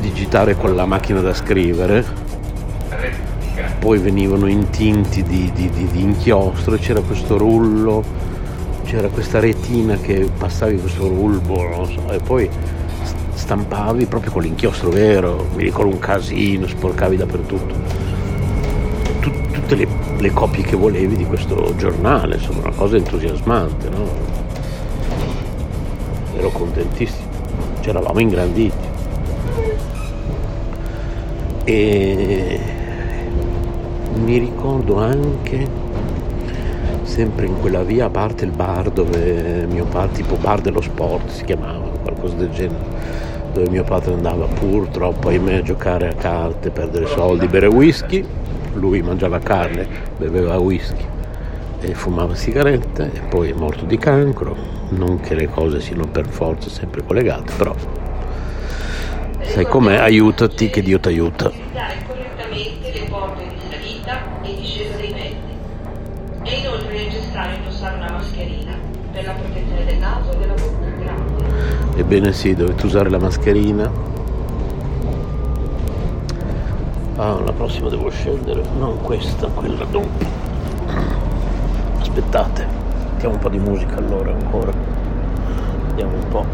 digitare 0.00 0.56
con 0.56 0.74
la 0.74 0.86
macchina 0.86 1.20
da 1.20 1.34
scrivere 1.34 2.19
poi 3.80 3.98
venivano 3.98 4.46
intinti 4.46 5.22
di, 5.22 5.50
di, 5.54 5.70
di, 5.70 5.86
di 5.86 6.02
inchiostro 6.02 6.74
e 6.74 6.78
c'era 6.78 7.00
questo 7.00 7.38
rullo 7.38 8.04
c'era 8.84 9.08
questa 9.08 9.40
retina 9.40 9.96
che 9.96 10.28
passavi 10.36 10.78
questo 10.78 11.08
rulbo 11.08 11.66
non 11.66 11.86
so, 11.86 12.12
e 12.12 12.18
poi 12.18 12.48
stampavi 13.32 14.04
proprio 14.04 14.32
con 14.32 14.42
l'inchiostro 14.42 14.90
vero 14.90 15.46
mi 15.54 15.62
ricordo 15.62 15.92
un 15.92 15.98
casino 15.98 16.66
sporcavi 16.66 17.16
dappertutto 17.16 17.74
Tut- 19.20 19.50
tutte 19.50 19.74
le, 19.74 19.88
le 20.18 20.30
copie 20.32 20.62
che 20.62 20.76
volevi 20.76 21.16
di 21.16 21.24
questo 21.24 21.72
giornale 21.76 22.34
insomma 22.34 22.60
una 22.60 22.76
cosa 22.76 22.96
entusiasmante 22.96 23.88
no? 23.88 24.08
ero 26.36 26.50
contentissimo 26.50 27.28
ci 27.80 27.88
eravamo 27.88 28.20
ingranditi 28.20 28.88
e 31.64 32.78
mi 34.14 34.38
ricordo 34.38 34.96
anche 34.96 35.66
sempre 37.02 37.46
in 37.46 37.58
quella 37.60 37.82
via 37.82 38.06
a 38.06 38.10
parte 38.10 38.44
il 38.44 38.50
bar 38.50 38.90
dove 38.90 39.66
mio 39.68 39.84
padre 39.84 40.16
tipo 40.16 40.36
bar 40.36 40.60
dello 40.60 40.80
sport 40.80 41.28
si 41.28 41.44
chiamava 41.44 41.88
qualcosa 42.02 42.34
del 42.34 42.50
genere 42.50 42.98
dove 43.52 43.68
mio 43.68 43.84
padre 43.84 44.12
andava 44.12 44.46
purtroppo 44.46 45.28
ahimè 45.28 45.54
a 45.56 45.62
giocare 45.62 46.08
a 46.08 46.14
carte 46.14 46.70
perdere 46.70 47.06
soldi 47.06 47.46
bere 47.48 47.66
whisky 47.66 48.24
lui 48.74 49.02
mangiava 49.02 49.38
carne 49.38 49.86
beveva 50.16 50.58
whisky 50.58 51.04
e 51.80 51.94
fumava 51.94 52.34
sigarette 52.34 53.10
e 53.12 53.20
poi 53.28 53.50
è 53.50 53.54
morto 53.54 53.84
di 53.84 53.96
cancro 53.96 54.54
non 54.90 55.18
che 55.20 55.34
le 55.34 55.48
cose 55.48 55.80
siano 55.80 56.06
per 56.06 56.26
forza 56.26 56.68
sempre 56.68 57.02
collegate 57.04 57.52
però 57.56 57.74
Sai 59.50 59.64
com'è? 59.64 59.96
Aiutati 59.96 60.70
che 60.70 60.80
Dio 60.80 61.00
ti 61.00 61.08
aiuta. 61.08 61.50
Ebbene 72.00 72.32
sì, 72.32 72.54
dovete 72.54 72.86
usare 72.86 73.10
la 73.10 73.18
mascherina. 73.18 73.88
Ah, 77.16 77.38
la 77.44 77.52
prossima 77.52 77.90
devo 77.90 78.08
scendere, 78.08 78.62
non 78.78 79.02
questa, 79.02 79.48
quella 79.48 79.84
dopo. 79.84 80.24
Aspettate, 82.00 82.66
mettiamo 83.12 83.34
un 83.34 83.40
po' 83.40 83.50
di 83.50 83.58
musica 83.58 83.96
allora 83.98 84.32
ancora. 84.32 84.72
Vediamo 85.88 86.14
un 86.16 86.28
po'. 86.30 86.46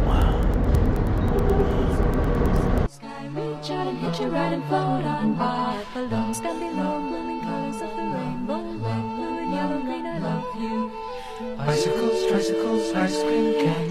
Bicycles, 11.65 12.27
tricycles, 12.27 12.93
ice 12.95 13.25
cream 13.25 13.55
cans. 13.63 13.86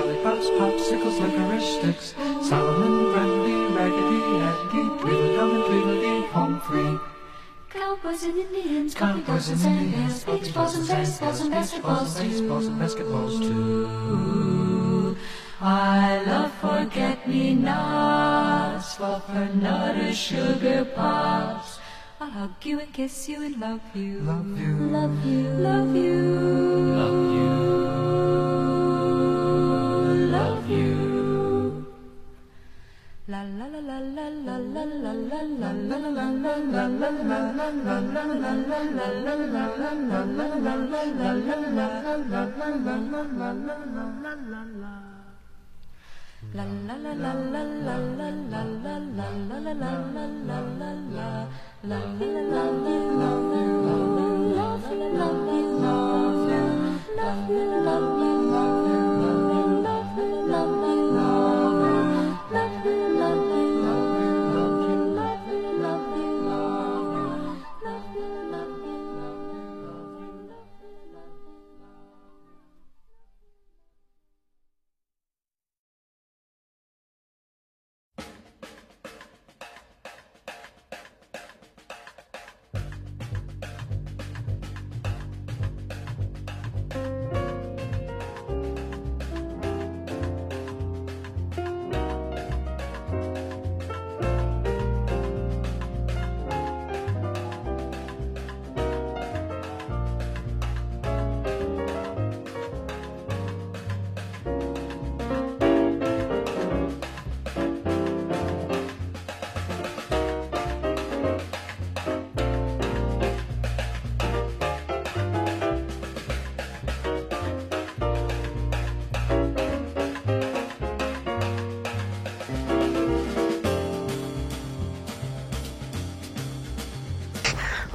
Lollipops, 0.00 0.48
popsicles, 0.50 1.16
licorice 1.20 1.78
sticks, 1.78 2.14
Solomon, 2.48 3.12
Brandy, 3.12 3.56
Raggedy 3.76 4.20
Andy, 4.48 4.82
Tweedledum 5.00 5.50
and 5.56 5.64
Tweedledee, 5.66 6.22
home 6.32 6.56
free. 6.60 6.94
Cowboys 7.68 8.22
and 8.24 8.38
Indians, 8.38 8.94
cowboys 8.94 9.48
and 9.50 9.60
Indians, 9.62 10.24
beach 10.24 10.54
balls 10.54 10.74
and 10.76 10.88
baseballs 10.88 11.40
and 11.40 11.52
basketballs 11.52 12.16
too. 12.16 12.22
baseballs 12.22 12.66
and 12.66 12.80
basketballs 12.80 13.38
too. 13.38 15.16
I 15.60 16.22
love 16.24 16.50
forget-me-nots, 16.54 18.96
fluffernutter, 18.96 20.14
sugar 20.14 20.86
pops. 20.96 21.78
I'll 22.20 22.30
hug 22.30 22.52
you 22.62 22.80
and 22.80 22.92
kiss 22.92 23.28
you 23.28 23.42
and 23.42 23.60
love 23.60 23.80
you. 23.94 24.20
Love 24.20 24.58
you. 24.58 24.74
Love 24.76 25.26
you. 25.26 25.48
Love 25.50 25.94
you. 25.94 26.22
Love 26.96 27.34
you. 27.34 27.49
Love 57.20 57.50
you, 57.50 57.82
love 57.84 58.18
you, 58.18 58.19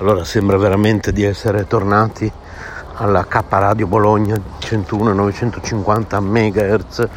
Allora 0.05 0.23
sembra 0.23 0.55
veramente 0.57 1.11
di 1.11 1.23
essere 1.23 1.65
tornati 1.65 2.31
alla 2.97 3.25
K 3.25 3.41
Radio 3.49 3.87
Bologna 3.87 4.39
101 4.59 5.13
950 5.13 6.19
MHz, 6.19 7.07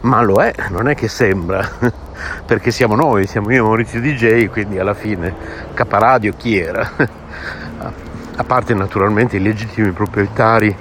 ma 0.00 0.20
lo 0.22 0.42
è, 0.42 0.52
non 0.70 0.88
è 0.88 0.96
che 0.96 1.06
sembra, 1.06 1.64
perché 2.44 2.72
siamo 2.72 2.96
noi, 2.96 3.28
siamo 3.28 3.52
io 3.52 3.58
e 3.58 3.62
Maurizio 3.62 4.00
DJ, 4.00 4.48
quindi 4.48 4.80
alla 4.80 4.94
fine 4.94 5.32
K 5.72 5.86
Radio 5.88 6.32
chi 6.36 6.58
era? 6.58 6.90
A 8.34 8.42
parte 8.42 8.74
naturalmente 8.74 9.36
i 9.36 9.40
legittimi 9.40 9.92
proprietari 9.92 10.76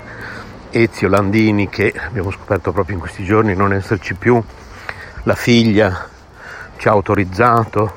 Ezio 0.71 1.10
Landini 1.10 1.69
che 1.69 1.93
abbiamo 1.95 2.32
scoperto 2.32 2.71
proprio 2.71 2.95
in 2.95 3.02
questi 3.02 3.24
giorni 3.24 3.54
non 3.54 3.71
esserci 3.71 4.15
più, 4.15 4.43
la 5.26 5.36
figlia 5.36 6.08
ci 6.78 6.88
ha 6.88 6.91
autorizzato 6.91 7.93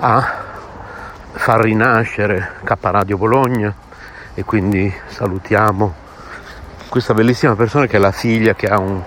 a 0.00 0.37
far 1.48 1.62
rinascere 1.62 2.56
K 2.62 2.76
Radio 2.78 3.16
Bologna 3.16 3.74
e 4.34 4.44
quindi 4.44 4.94
salutiamo 5.06 5.94
questa 6.90 7.14
bellissima 7.14 7.54
persona 7.54 7.86
che 7.86 7.96
è 7.96 7.98
la 7.98 8.12
figlia 8.12 8.54
che 8.54 8.66
ha 8.66 8.78
un, 8.78 9.02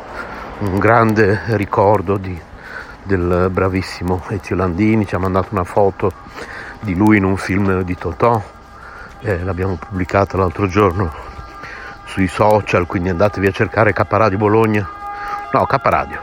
un 0.58 0.80
grande 0.80 1.40
ricordo 1.50 2.18
di, 2.18 2.36
del 3.04 3.48
bravissimo 3.52 4.24
Ezio 4.30 4.56
Landini, 4.56 5.06
ci 5.06 5.14
ha 5.14 5.20
mandato 5.20 5.50
una 5.52 5.64
foto 5.64 6.12
di 6.80 6.96
lui 6.96 7.18
in 7.18 7.26
un 7.26 7.38
film 7.38 7.84
di 7.84 7.96
Totò, 7.96 8.42
eh, 9.20 9.44
l'abbiamo 9.44 9.76
pubblicata 9.76 10.36
l'altro 10.36 10.66
giorno 10.66 11.14
sui 12.06 12.28
social, 12.28 12.88
quindi 12.88 13.10
andatevi 13.10 13.46
a 13.46 13.52
cercare 13.52 13.94
K 13.94 14.04
Radio 14.10 14.40
Bologna, 14.40 14.90
no 15.52 15.66
K 15.68 15.80
Radio, 15.84 16.20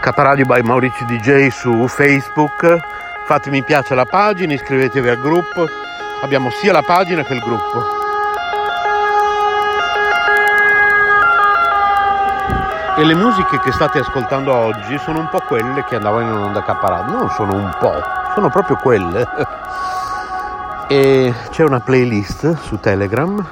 K 0.00 0.12
Radio 0.14 0.44
by 0.44 0.62
Maurizio 0.62 1.04
DJ 1.06 1.48
su 1.48 1.88
Facebook, 1.88 2.93
fate 3.26 3.50
mi 3.50 3.62
piace 3.62 3.94
alla 3.94 4.04
pagina, 4.04 4.52
iscrivetevi 4.52 5.08
al 5.08 5.18
gruppo, 5.18 5.66
abbiamo 6.22 6.50
sia 6.50 6.72
la 6.72 6.82
pagina 6.82 7.22
che 7.22 7.32
il 7.32 7.40
gruppo. 7.40 8.02
E 12.96 13.04
le 13.04 13.14
musiche 13.14 13.58
che 13.60 13.72
state 13.72 13.98
ascoltando 13.98 14.52
oggi 14.52 14.98
sono 14.98 15.18
un 15.18 15.28
po' 15.28 15.40
quelle 15.40 15.84
che 15.84 15.96
andavano 15.96 16.30
in 16.30 16.36
onda 16.36 16.62
Radio, 16.64 17.16
non 17.16 17.30
sono 17.30 17.54
un 17.54 17.74
po', 17.80 17.94
sono 18.34 18.50
proprio 18.50 18.76
quelle. 18.76 19.26
E 20.86 21.34
c'è 21.50 21.64
una 21.64 21.80
playlist 21.80 22.58
su 22.58 22.78
Telegram 22.78 23.44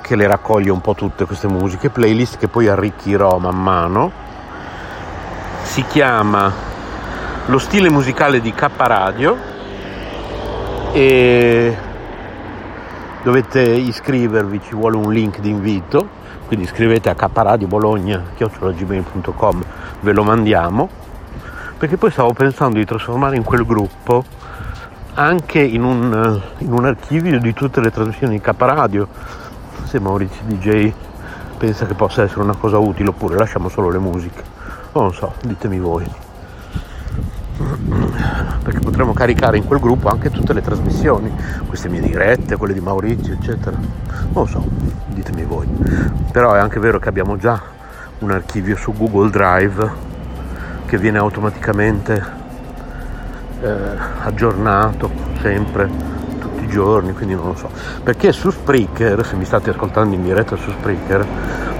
che 0.00 0.16
le 0.16 0.26
raccoglie 0.26 0.70
un 0.70 0.80
po' 0.80 0.94
tutte 0.94 1.24
queste 1.26 1.46
musiche, 1.46 1.90
playlist 1.90 2.38
che 2.38 2.48
poi 2.48 2.66
arricchirò 2.66 3.38
man 3.38 3.62
mano. 3.62 4.10
Si 5.62 5.84
chiama 5.84 6.67
Lo 7.48 7.58
stile 7.58 7.88
musicale 7.88 8.42
di 8.42 8.52
K 8.52 8.68
Radio 8.76 9.34
e 10.92 11.74
dovete 13.22 13.62
iscrivervi, 13.62 14.60
ci 14.62 14.74
vuole 14.74 14.98
un 14.98 15.10
link 15.10 15.38
di 15.38 15.48
invito, 15.48 16.06
quindi 16.46 16.66
iscrivete 16.66 17.08
a 17.08 17.14
kradiobologna.com, 17.14 19.64
ve 20.00 20.12
lo 20.12 20.24
mandiamo, 20.24 20.90
perché 21.78 21.96
poi 21.96 22.10
stavo 22.10 22.34
pensando 22.34 22.76
di 22.76 22.84
trasformare 22.84 23.36
in 23.36 23.44
quel 23.44 23.64
gruppo 23.64 24.22
anche 25.14 25.60
in 25.60 25.84
un, 25.84 26.42
in 26.58 26.70
un 26.70 26.84
archivio 26.84 27.40
di 27.40 27.54
tutte 27.54 27.80
le 27.80 27.90
trasmissioni 27.90 28.34
di 28.34 28.42
K 28.42 28.52
Radio, 28.58 29.08
se 29.84 29.98
Maurizio 29.98 30.42
DJ 30.44 30.92
pensa 31.56 31.86
che 31.86 31.94
possa 31.94 32.24
essere 32.24 32.42
una 32.42 32.56
cosa 32.56 32.76
utile 32.76 33.08
oppure 33.08 33.38
lasciamo 33.38 33.70
solo 33.70 33.88
le 33.88 33.98
musiche, 33.98 34.42
non 34.92 35.06
lo 35.06 35.12
so, 35.12 35.32
ditemi 35.40 35.78
voi 35.78 36.26
perché 38.62 38.78
potremmo 38.80 39.12
caricare 39.12 39.56
in 39.56 39.66
quel 39.66 39.80
gruppo 39.80 40.08
anche 40.08 40.30
tutte 40.30 40.52
le 40.52 40.62
trasmissioni, 40.62 41.32
queste 41.66 41.88
mie 41.88 42.00
dirette, 42.00 42.56
quelle 42.56 42.74
di 42.74 42.80
Maurizio, 42.80 43.32
eccetera. 43.32 43.76
Non 43.76 44.44
lo 44.44 44.46
so, 44.46 44.64
ditemi 45.06 45.44
voi. 45.44 45.66
Però 46.30 46.52
è 46.54 46.58
anche 46.58 46.78
vero 46.78 46.98
che 46.98 47.08
abbiamo 47.08 47.36
già 47.36 47.60
un 48.20 48.30
archivio 48.30 48.76
su 48.76 48.92
Google 48.92 49.30
Drive 49.30 50.06
che 50.86 50.98
viene 50.98 51.18
automaticamente 51.18 52.24
eh, 53.60 53.76
aggiornato 54.22 55.10
sempre 55.40 55.88
tutti 56.38 56.64
i 56.64 56.68
giorni, 56.68 57.12
quindi 57.12 57.34
non 57.34 57.48
lo 57.48 57.56
so. 57.56 57.70
Perché 58.02 58.32
su 58.32 58.50
Spreaker, 58.50 59.24
se 59.26 59.36
mi 59.36 59.44
state 59.44 59.70
ascoltando 59.70 60.14
in 60.14 60.22
diretta 60.22 60.56
su 60.56 60.70
Spreaker, 60.70 61.26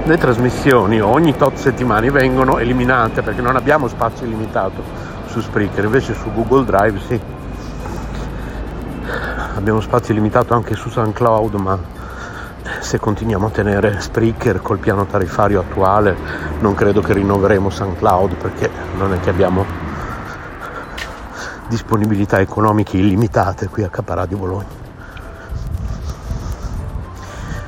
le 0.04 0.16
trasmissioni 0.16 1.00
ogni 1.00 1.36
tot 1.36 1.56
settimane 1.56 2.10
vengono 2.10 2.58
eliminate 2.58 3.22
perché 3.22 3.42
non 3.42 3.56
abbiamo 3.56 3.88
spazio 3.88 4.26
illimitato 4.26 5.07
su 5.28 5.40
Spreaker, 5.40 5.84
invece 5.84 6.14
su 6.14 6.32
Google 6.32 6.64
Drive 6.64 6.98
sì. 7.06 7.20
Abbiamo 9.54 9.80
spazio 9.80 10.14
limitato 10.14 10.54
anche 10.54 10.74
su 10.74 10.88
SoundCloud, 10.88 11.54
ma 11.54 11.78
se 12.80 12.98
continuiamo 12.98 13.46
a 13.46 13.50
tenere 13.50 14.00
Spreaker 14.00 14.60
col 14.62 14.78
piano 14.78 15.04
tariffario 15.06 15.60
attuale 15.60 16.16
non 16.60 16.74
credo 16.74 17.00
che 17.00 17.12
rinnoveremo 17.12 17.70
SoundCloud 17.70 18.34
perché 18.34 18.70
non 18.96 19.12
è 19.12 19.20
che 19.20 19.30
abbiamo 19.30 19.64
disponibilità 21.68 22.40
economiche 22.40 22.96
illimitate 22.96 23.68
qui 23.68 23.82
a 23.82 23.88
Caparà 23.88 24.26
Bologna. 24.26 24.86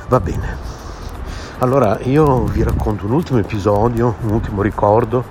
Va 0.07 0.19
bene. 0.19 0.57
Allora 1.59 1.99
io 2.01 2.43
vi 2.45 2.63
racconto 2.63 3.05
un 3.05 3.11
ultimo 3.11 3.39
episodio, 3.39 4.15
un 4.21 4.31
ultimo 4.31 4.61
ricordo 4.61 5.23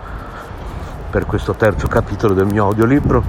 per 1.11 1.27
questo 1.27 1.55
terzo 1.55 1.89
capitolo 1.89 2.35
del 2.35 2.47
mio 2.47 2.65
audiolibro. 2.67 3.23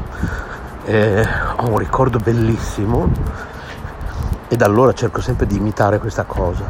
Eh, 0.86 1.28
ho 1.58 1.68
un 1.68 1.78
ricordo 1.78 2.20
bellissimo. 2.20 3.10
E 4.48 4.56
da 4.56 4.66
allora 4.66 4.94
cerco 4.94 5.20
sempre 5.20 5.48
di 5.48 5.58
imitare 5.58 5.98
questa 5.98 6.24
cosa. 6.24 6.64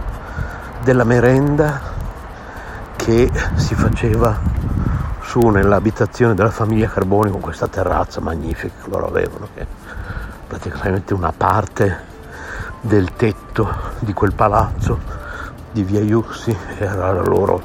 Della 0.84 1.04
merenda 1.04 1.80
che 2.95 3.30
si 3.56 3.76
faceva 3.76 4.39
su 5.21 5.39
nell'abitazione 5.47 6.34
della 6.34 6.50
famiglia 6.50 6.88
Carboni 6.88 7.30
con 7.30 7.41
questa 7.41 7.67
terrazza 7.67 8.21
magnifica 8.21 8.74
che 8.84 8.89
loro 8.89 9.08
avevano 9.08 9.47
che 9.54 9.65
praticamente 10.47 11.13
una 11.13 11.34
parte 11.36 12.10
del 12.82 13.13
tetto 13.13 13.74
di 14.00 14.13
quel 14.13 14.34
palazzo 14.34 15.00
di 15.71 15.84
via 15.84 16.02
Iussi. 16.02 16.56
Era 16.78 17.12
la 17.12 17.21
loro 17.21 17.62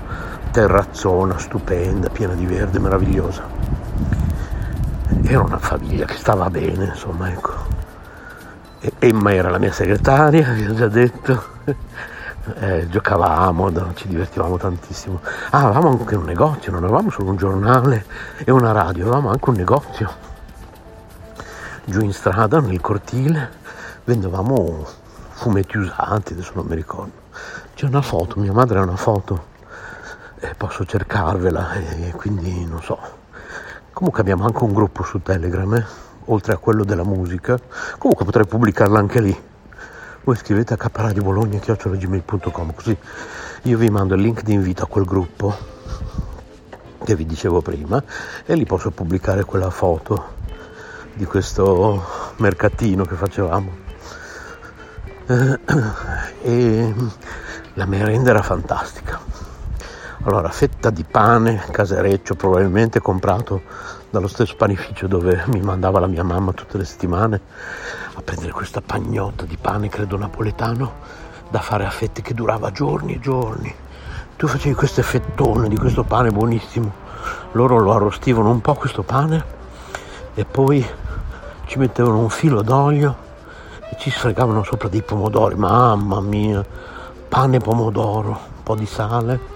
terrazzona 0.57 1.37
stupenda 1.37 2.09
piena 2.09 2.33
di 2.33 2.47
verde 2.47 2.79
meravigliosa 2.79 3.47
era 5.25 5.43
una 5.43 5.59
famiglia 5.59 6.07
che 6.07 6.15
stava 6.15 6.49
bene 6.49 6.87
insomma 6.87 7.31
ecco 7.31 7.53
e 8.81 8.91
Emma 8.99 9.35
era 9.35 9.51
la 9.51 9.59
mia 9.59 9.71
segretaria 9.71 10.49
vi 10.57 10.65
ho 10.65 10.73
già 10.73 10.89
detto 10.89 11.55
eh, 12.61 12.89
giocavamo, 12.89 13.93
ci 13.95 14.07
divertivamo 14.07 14.57
tantissimo. 14.57 15.21
Ah, 15.51 15.65
avevamo 15.65 15.91
anche 15.91 16.15
un 16.15 16.23
negozio, 16.23 16.71
non 16.71 16.85
avevamo 16.85 17.11
solo 17.11 17.31
un 17.31 17.37
giornale 17.37 18.07
e 18.45 18.53
una 18.53 18.71
radio, 18.71 19.03
avevamo 19.03 19.31
anche 19.31 19.51
un 19.51 19.57
negozio. 19.57 20.15
Giù 21.85 22.03
in 22.03 22.13
strada, 22.13 22.61
nel 22.61 22.81
cortile, 22.81 23.51
vendevamo 24.05 24.87
fumetti 25.31 25.77
usati, 25.77 26.35
adesso 26.35 26.53
non 26.55 26.67
mi 26.67 26.77
ricordo. 26.77 27.25
C'è 27.75 27.87
una 27.87 28.01
foto, 28.01 28.39
mia 28.39 28.53
madre 28.53 28.79
ha 28.79 28.83
una 28.83 28.95
foto, 28.95 29.55
e 30.39 30.55
posso 30.57 30.85
cercarvela 30.85 31.75
e 31.75 32.13
quindi 32.13 32.65
non 32.65 32.83
so. 32.83 32.99
Comunque 33.93 34.21
abbiamo 34.21 34.45
anche 34.45 34.63
un 34.63 34.73
gruppo 34.73 35.03
su 35.03 35.23
Telegram, 35.23 35.75
eh? 35.75 35.85
oltre 36.27 36.53
a 36.53 36.57
quello 36.59 36.85
della 36.85 37.05
musica. 37.05 37.59
Comunque 37.99 38.25
potrei 38.25 38.47
pubblicarla 38.47 38.99
anche 38.99 39.21
lì 39.21 39.55
voi 40.27 40.35
scrivete 40.35 40.75
a 40.75 40.77
caparadibologna.com 40.77 42.75
così 42.75 42.99
io 43.63 43.79
vi 43.79 43.89
mando 43.91 44.17
il 44.17 44.23
link 44.23 44.43
di 44.43 44.55
invito 44.55 44.83
a 44.83 44.89
quel 44.89 45.05
gruppo 45.05 45.57
che 47.05 47.15
vi 47.15 47.25
dicevo 47.25 47.61
prima 47.61 48.03
e 48.45 48.57
lì 48.57 48.67
posso 48.67 48.91
pubblicare 48.91 49.45
quella 49.45 49.71
foto 49.71 50.35
di 51.15 51.25
questo 51.27 52.05
mercatino 52.39 53.05
che 53.05 53.15
facevamo 53.15 53.77
e 56.43 56.95
la 57.75 57.87
merenda 57.87 58.31
era 58.31 58.43
fantastica 58.43 59.21
allora 60.27 60.49
fetta 60.49 60.91
di 60.91 61.05
pane 61.05 61.67
casereccio 61.71 62.35
probabilmente 62.35 63.01
comprato 63.01 63.63
dallo 64.11 64.27
stesso 64.27 64.57
panificio 64.57 65.07
dove 65.07 65.45
mi 65.53 65.61
mandava 65.61 66.01
la 66.01 66.09
mia 66.09 66.25
mamma 66.25 66.53
tutte 66.53 66.79
le 66.79 66.85
settimane 66.85 67.41
a 68.15 68.23
prendere 68.23 68.51
questa 68.51 68.81
pagnotta 68.81 69.45
di 69.45 69.57
pane, 69.57 69.89
credo 69.89 70.17
napoletano, 70.17 70.95
da 71.49 71.61
fare 71.61 71.87
a 71.87 71.91
fette 71.91 72.23
che 72.23 72.35
durava 72.35 72.73
giorni 72.73 73.15
e 73.15 73.21
giorni. 73.21 73.73
Tu 74.37 74.49
facevi 74.49 74.75
queste 74.75 75.05
fettone 75.05 75.69
di 75.69 75.77
questo 75.77 76.03
pane 76.03 76.33
buonissimo, 76.33 76.93
loro 77.53 77.79
lo 77.79 77.93
arrostivano 77.93 78.51
un 78.51 78.61
po' 78.61 78.75
questo 78.75 79.05
pane 79.05 79.45
e 80.35 80.45
poi 80.45 80.85
ci 81.67 81.79
mettevano 81.79 82.19
un 82.19 82.31
filo 82.31 82.63
d'olio 82.63 83.17
e 83.91 83.97
ci 84.01 84.11
sfregavano 84.11 84.65
sopra 84.65 84.89
dei 84.89 85.03
pomodori, 85.03 85.55
mamma 85.55 86.21
mia, 86.21 86.67
pane 87.29 87.59
pomodoro, 87.59 88.29
un 88.31 88.63
po' 88.65 88.75
di 88.75 88.87
sale. 88.87 89.55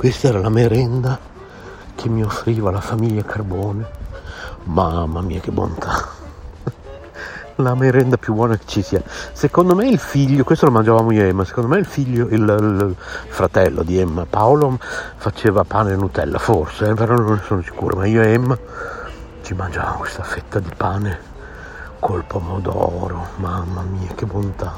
Questa 0.00 0.28
era 0.28 0.38
la 0.38 0.48
merenda 0.48 1.18
che 1.94 2.08
mi 2.08 2.24
offriva 2.24 2.70
la 2.70 2.80
famiglia 2.80 3.22
Carbone. 3.22 3.86
Mamma 4.62 5.20
mia 5.20 5.40
che 5.40 5.50
bontà 5.50 6.08
la 7.56 7.74
merenda 7.74 8.16
più 8.16 8.32
buona 8.32 8.56
che 8.56 8.64
ci 8.64 8.80
sia. 8.80 9.02
Secondo 9.04 9.74
me 9.74 9.86
il 9.86 9.98
figlio, 9.98 10.42
questo 10.42 10.64
lo 10.64 10.72
mangiavamo 10.72 11.12
io 11.12 11.22
e 11.22 11.26
Emma, 11.26 11.44
secondo 11.44 11.68
me 11.68 11.78
il 11.80 11.84
figlio, 11.84 12.28
il, 12.28 12.40
il 12.40 12.96
fratello 13.28 13.82
di 13.82 13.98
Emma, 13.98 14.24
Paolo, 14.24 14.78
faceva 14.80 15.64
pane 15.64 15.92
e 15.92 15.96
Nutella, 15.96 16.38
forse, 16.38 16.88
eh, 16.88 16.94
però 16.94 17.16
non 17.16 17.34
ne 17.34 17.42
sono 17.44 17.60
sicuro, 17.60 17.98
ma 17.98 18.06
io 18.06 18.22
e 18.22 18.28
Emma 18.28 18.58
ci 19.42 19.52
mangiavamo 19.52 19.98
questa 19.98 20.22
fetta 20.22 20.60
di 20.60 20.70
pane 20.74 21.20
col 21.98 22.24
pomodoro, 22.24 23.32
mamma 23.36 23.82
mia 23.82 24.14
che 24.14 24.24
bontà. 24.24 24.72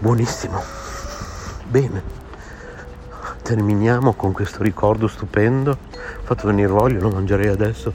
Buonissimo. 0.00 0.60
Bene. 1.68 2.19
Terminiamo 3.42 4.12
con 4.12 4.32
questo 4.32 4.62
ricordo 4.62 5.08
stupendo. 5.08 5.70
Ho 5.70 6.22
fatto 6.22 6.46
venire 6.46 6.68
voglia, 6.68 7.00
lo 7.00 7.10
mangerei 7.10 7.48
adesso 7.48 7.92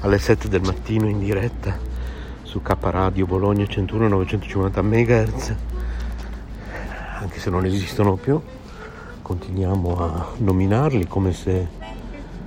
alle 0.00 0.18
7 0.18 0.48
del 0.48 0.62
mattino 0.62 1.08
in 1.08 1.18
diretta 1.18 1.76
su 2.42 2.62
K 2.62 2.76
Radio 2.80 3.26
Bologna 3.26 3.66
101 3.66 4.06
950 4.06 4.82
MHz 4.82 5.54
anche 7.18 7.40
se 7.40 7.50
non 7.50 7.64
esistono 7.64 8.14
più 8.14 8.40
continuiamo 9.22 9.96
a 9.96 10.26
nominarli 10.36 11.08
come 11.08 11.32
se 11.32 11.66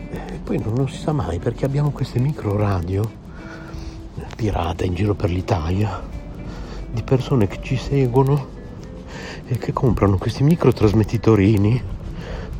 eh, 0.10 0.40
poi 0.44 0.60
non, 0.60 0.76
non 0.76 0.88
si 0.88 1.00
sa 1.00 1.12
mai 1.12 1.40
perché 1.40 1.66
abbiamo 1.66 1.90
queste 1.90 2.20
micro 2.20 2.56
radio 2.56 3.26
pirata 4.36 4.86
in 4.86 4.94
giro 4.94 5.16
per 5.16 5.30
l'Italia 5.30 6.02
di 6.90 7.02
persone 7.02 7.48
che 7.48 7.60
ci 7.62 7.76
seguono 7.76 8.56
e 9.46 9.58
che 9.58 9.74
comprano 9.74 10.18
questi 10.18 10.44
micro 10.44 10.72
trasmettitorini 10.72 11.96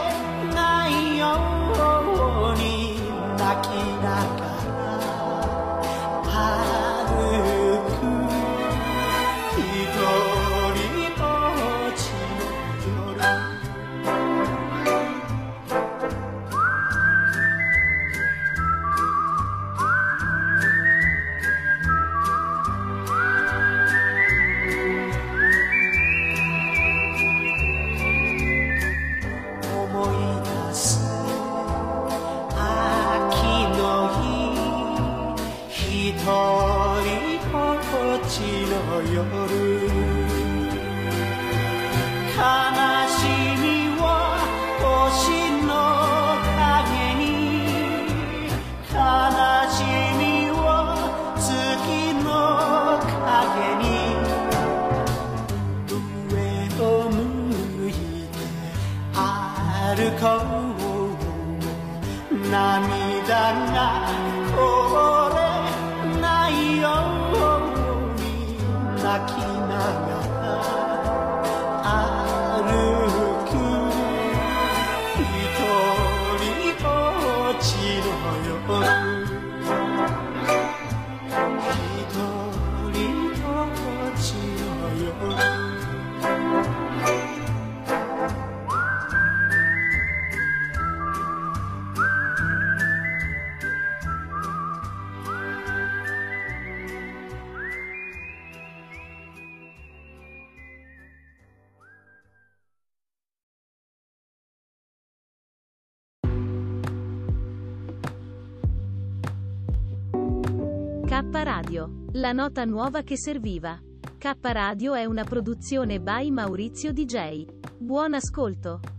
Radio. 111.78 112.06
La 112.14 112.32
nota 112.32 112.66
nuova 112.66 113.04
che 113.04 113.18
serviva. 113.18 113.80
K 114.18 114.36
Radio 114.42 114.96
è 114.96 115.06
una 115.06 115.24
produzione 115.24 116.02
by 116.02 116.32
Maurizio 116.32 116.92
DJ. 116.92 117.46
Buon 117.78 118.16
ascolto. 118.16 118.97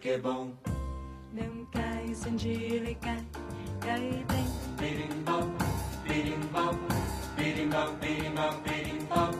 que 0.00 0.10
é 0.10 0.18
bom. 0.18 0.52
Não 1.32 1.66
cai 1.66 2.14
sem 2.14 2.34
ele 2.50 2.96
cai 2.96 4.24
bem. 4.26 4.46
Birimbau, 4.78 5.42
birimbau, 6.04 6.74
birimbau, 7.36 7.92
birimbau, 8.00 8.54
birimbau, 8.64 9.30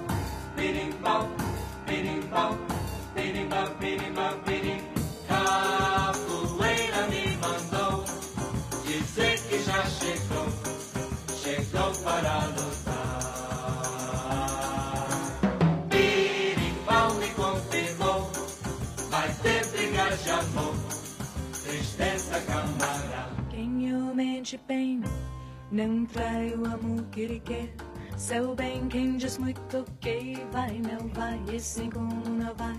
birimbau, 0.56 1.28
birimbau, 1.86 2.58
birimbau, 3.14 3.74
birimbau, 3.80 4.38
birimbau. 4.44 4.69
realmente 24.20 24.60
bem. 24.68 25.02
Não 25.72 26.04
trai 26.04 26.50
o 26.54 26.66
amor 26.66 27.02
que 27.10 27.22
ele 27.22 27.40
quer. 27.40 27.72
Seu 28.16 28.54
bem, 28.54 28.86
quem 28.88 29.16
diz 29.16 29.38
muito 29.38 29.84
que 30.00 30.36
vai, 30.52 30.78
não 30.78 31.08
vai, 31.08 31.40
e 31.50 31.58
segundo 31.58 32.28
não 32.28 32.54
vai. 32.54 32.78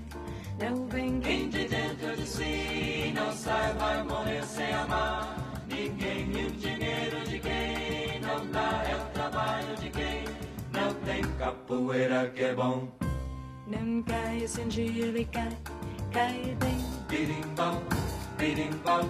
Não 0.60 0.86
vem 0.88 1.20
quem 1.20 1.50
de 1.50 1.68
dentro 1.68 2.16
de 2.16 2.28
si 2.28 3.12
não 3.16 3.32
sai, 3.34 3.74
vai 3.74 4.04
morrer 4.04 4.44
sem 4.44 4.72
amar. 4.72 5.36
Ninguém 5.68 6.32
e 6.32 6.46
o 6.46 6.52
dinheiro 6.52 7.24
de 7.26 7.40
quem 7.40 8.20
não 8.22 8.46
dá 8.52 8.84
é 8.88 8.96
o 8.96 9.14
trabalho 9.14 9.76
de 9.78 9.90
quem 9.90 10.26
não 10.72 10.94
tem 11.06 11.24
capoeira 11.40 12.30
que 12.30 12.44
é 12.44 12.54
bom. 12.54 12.88
Não 13.66 14.04
cai, 14.04 14.48
sem 14.48 14.68
dia 14.68 15.06
ele 15.08 15.26
cai, 15.26 15.58
cai 16.12 16.56
bem. 16.60 16.78
Birimbau, 17.08 17.82
birimbau. 18.38 19.10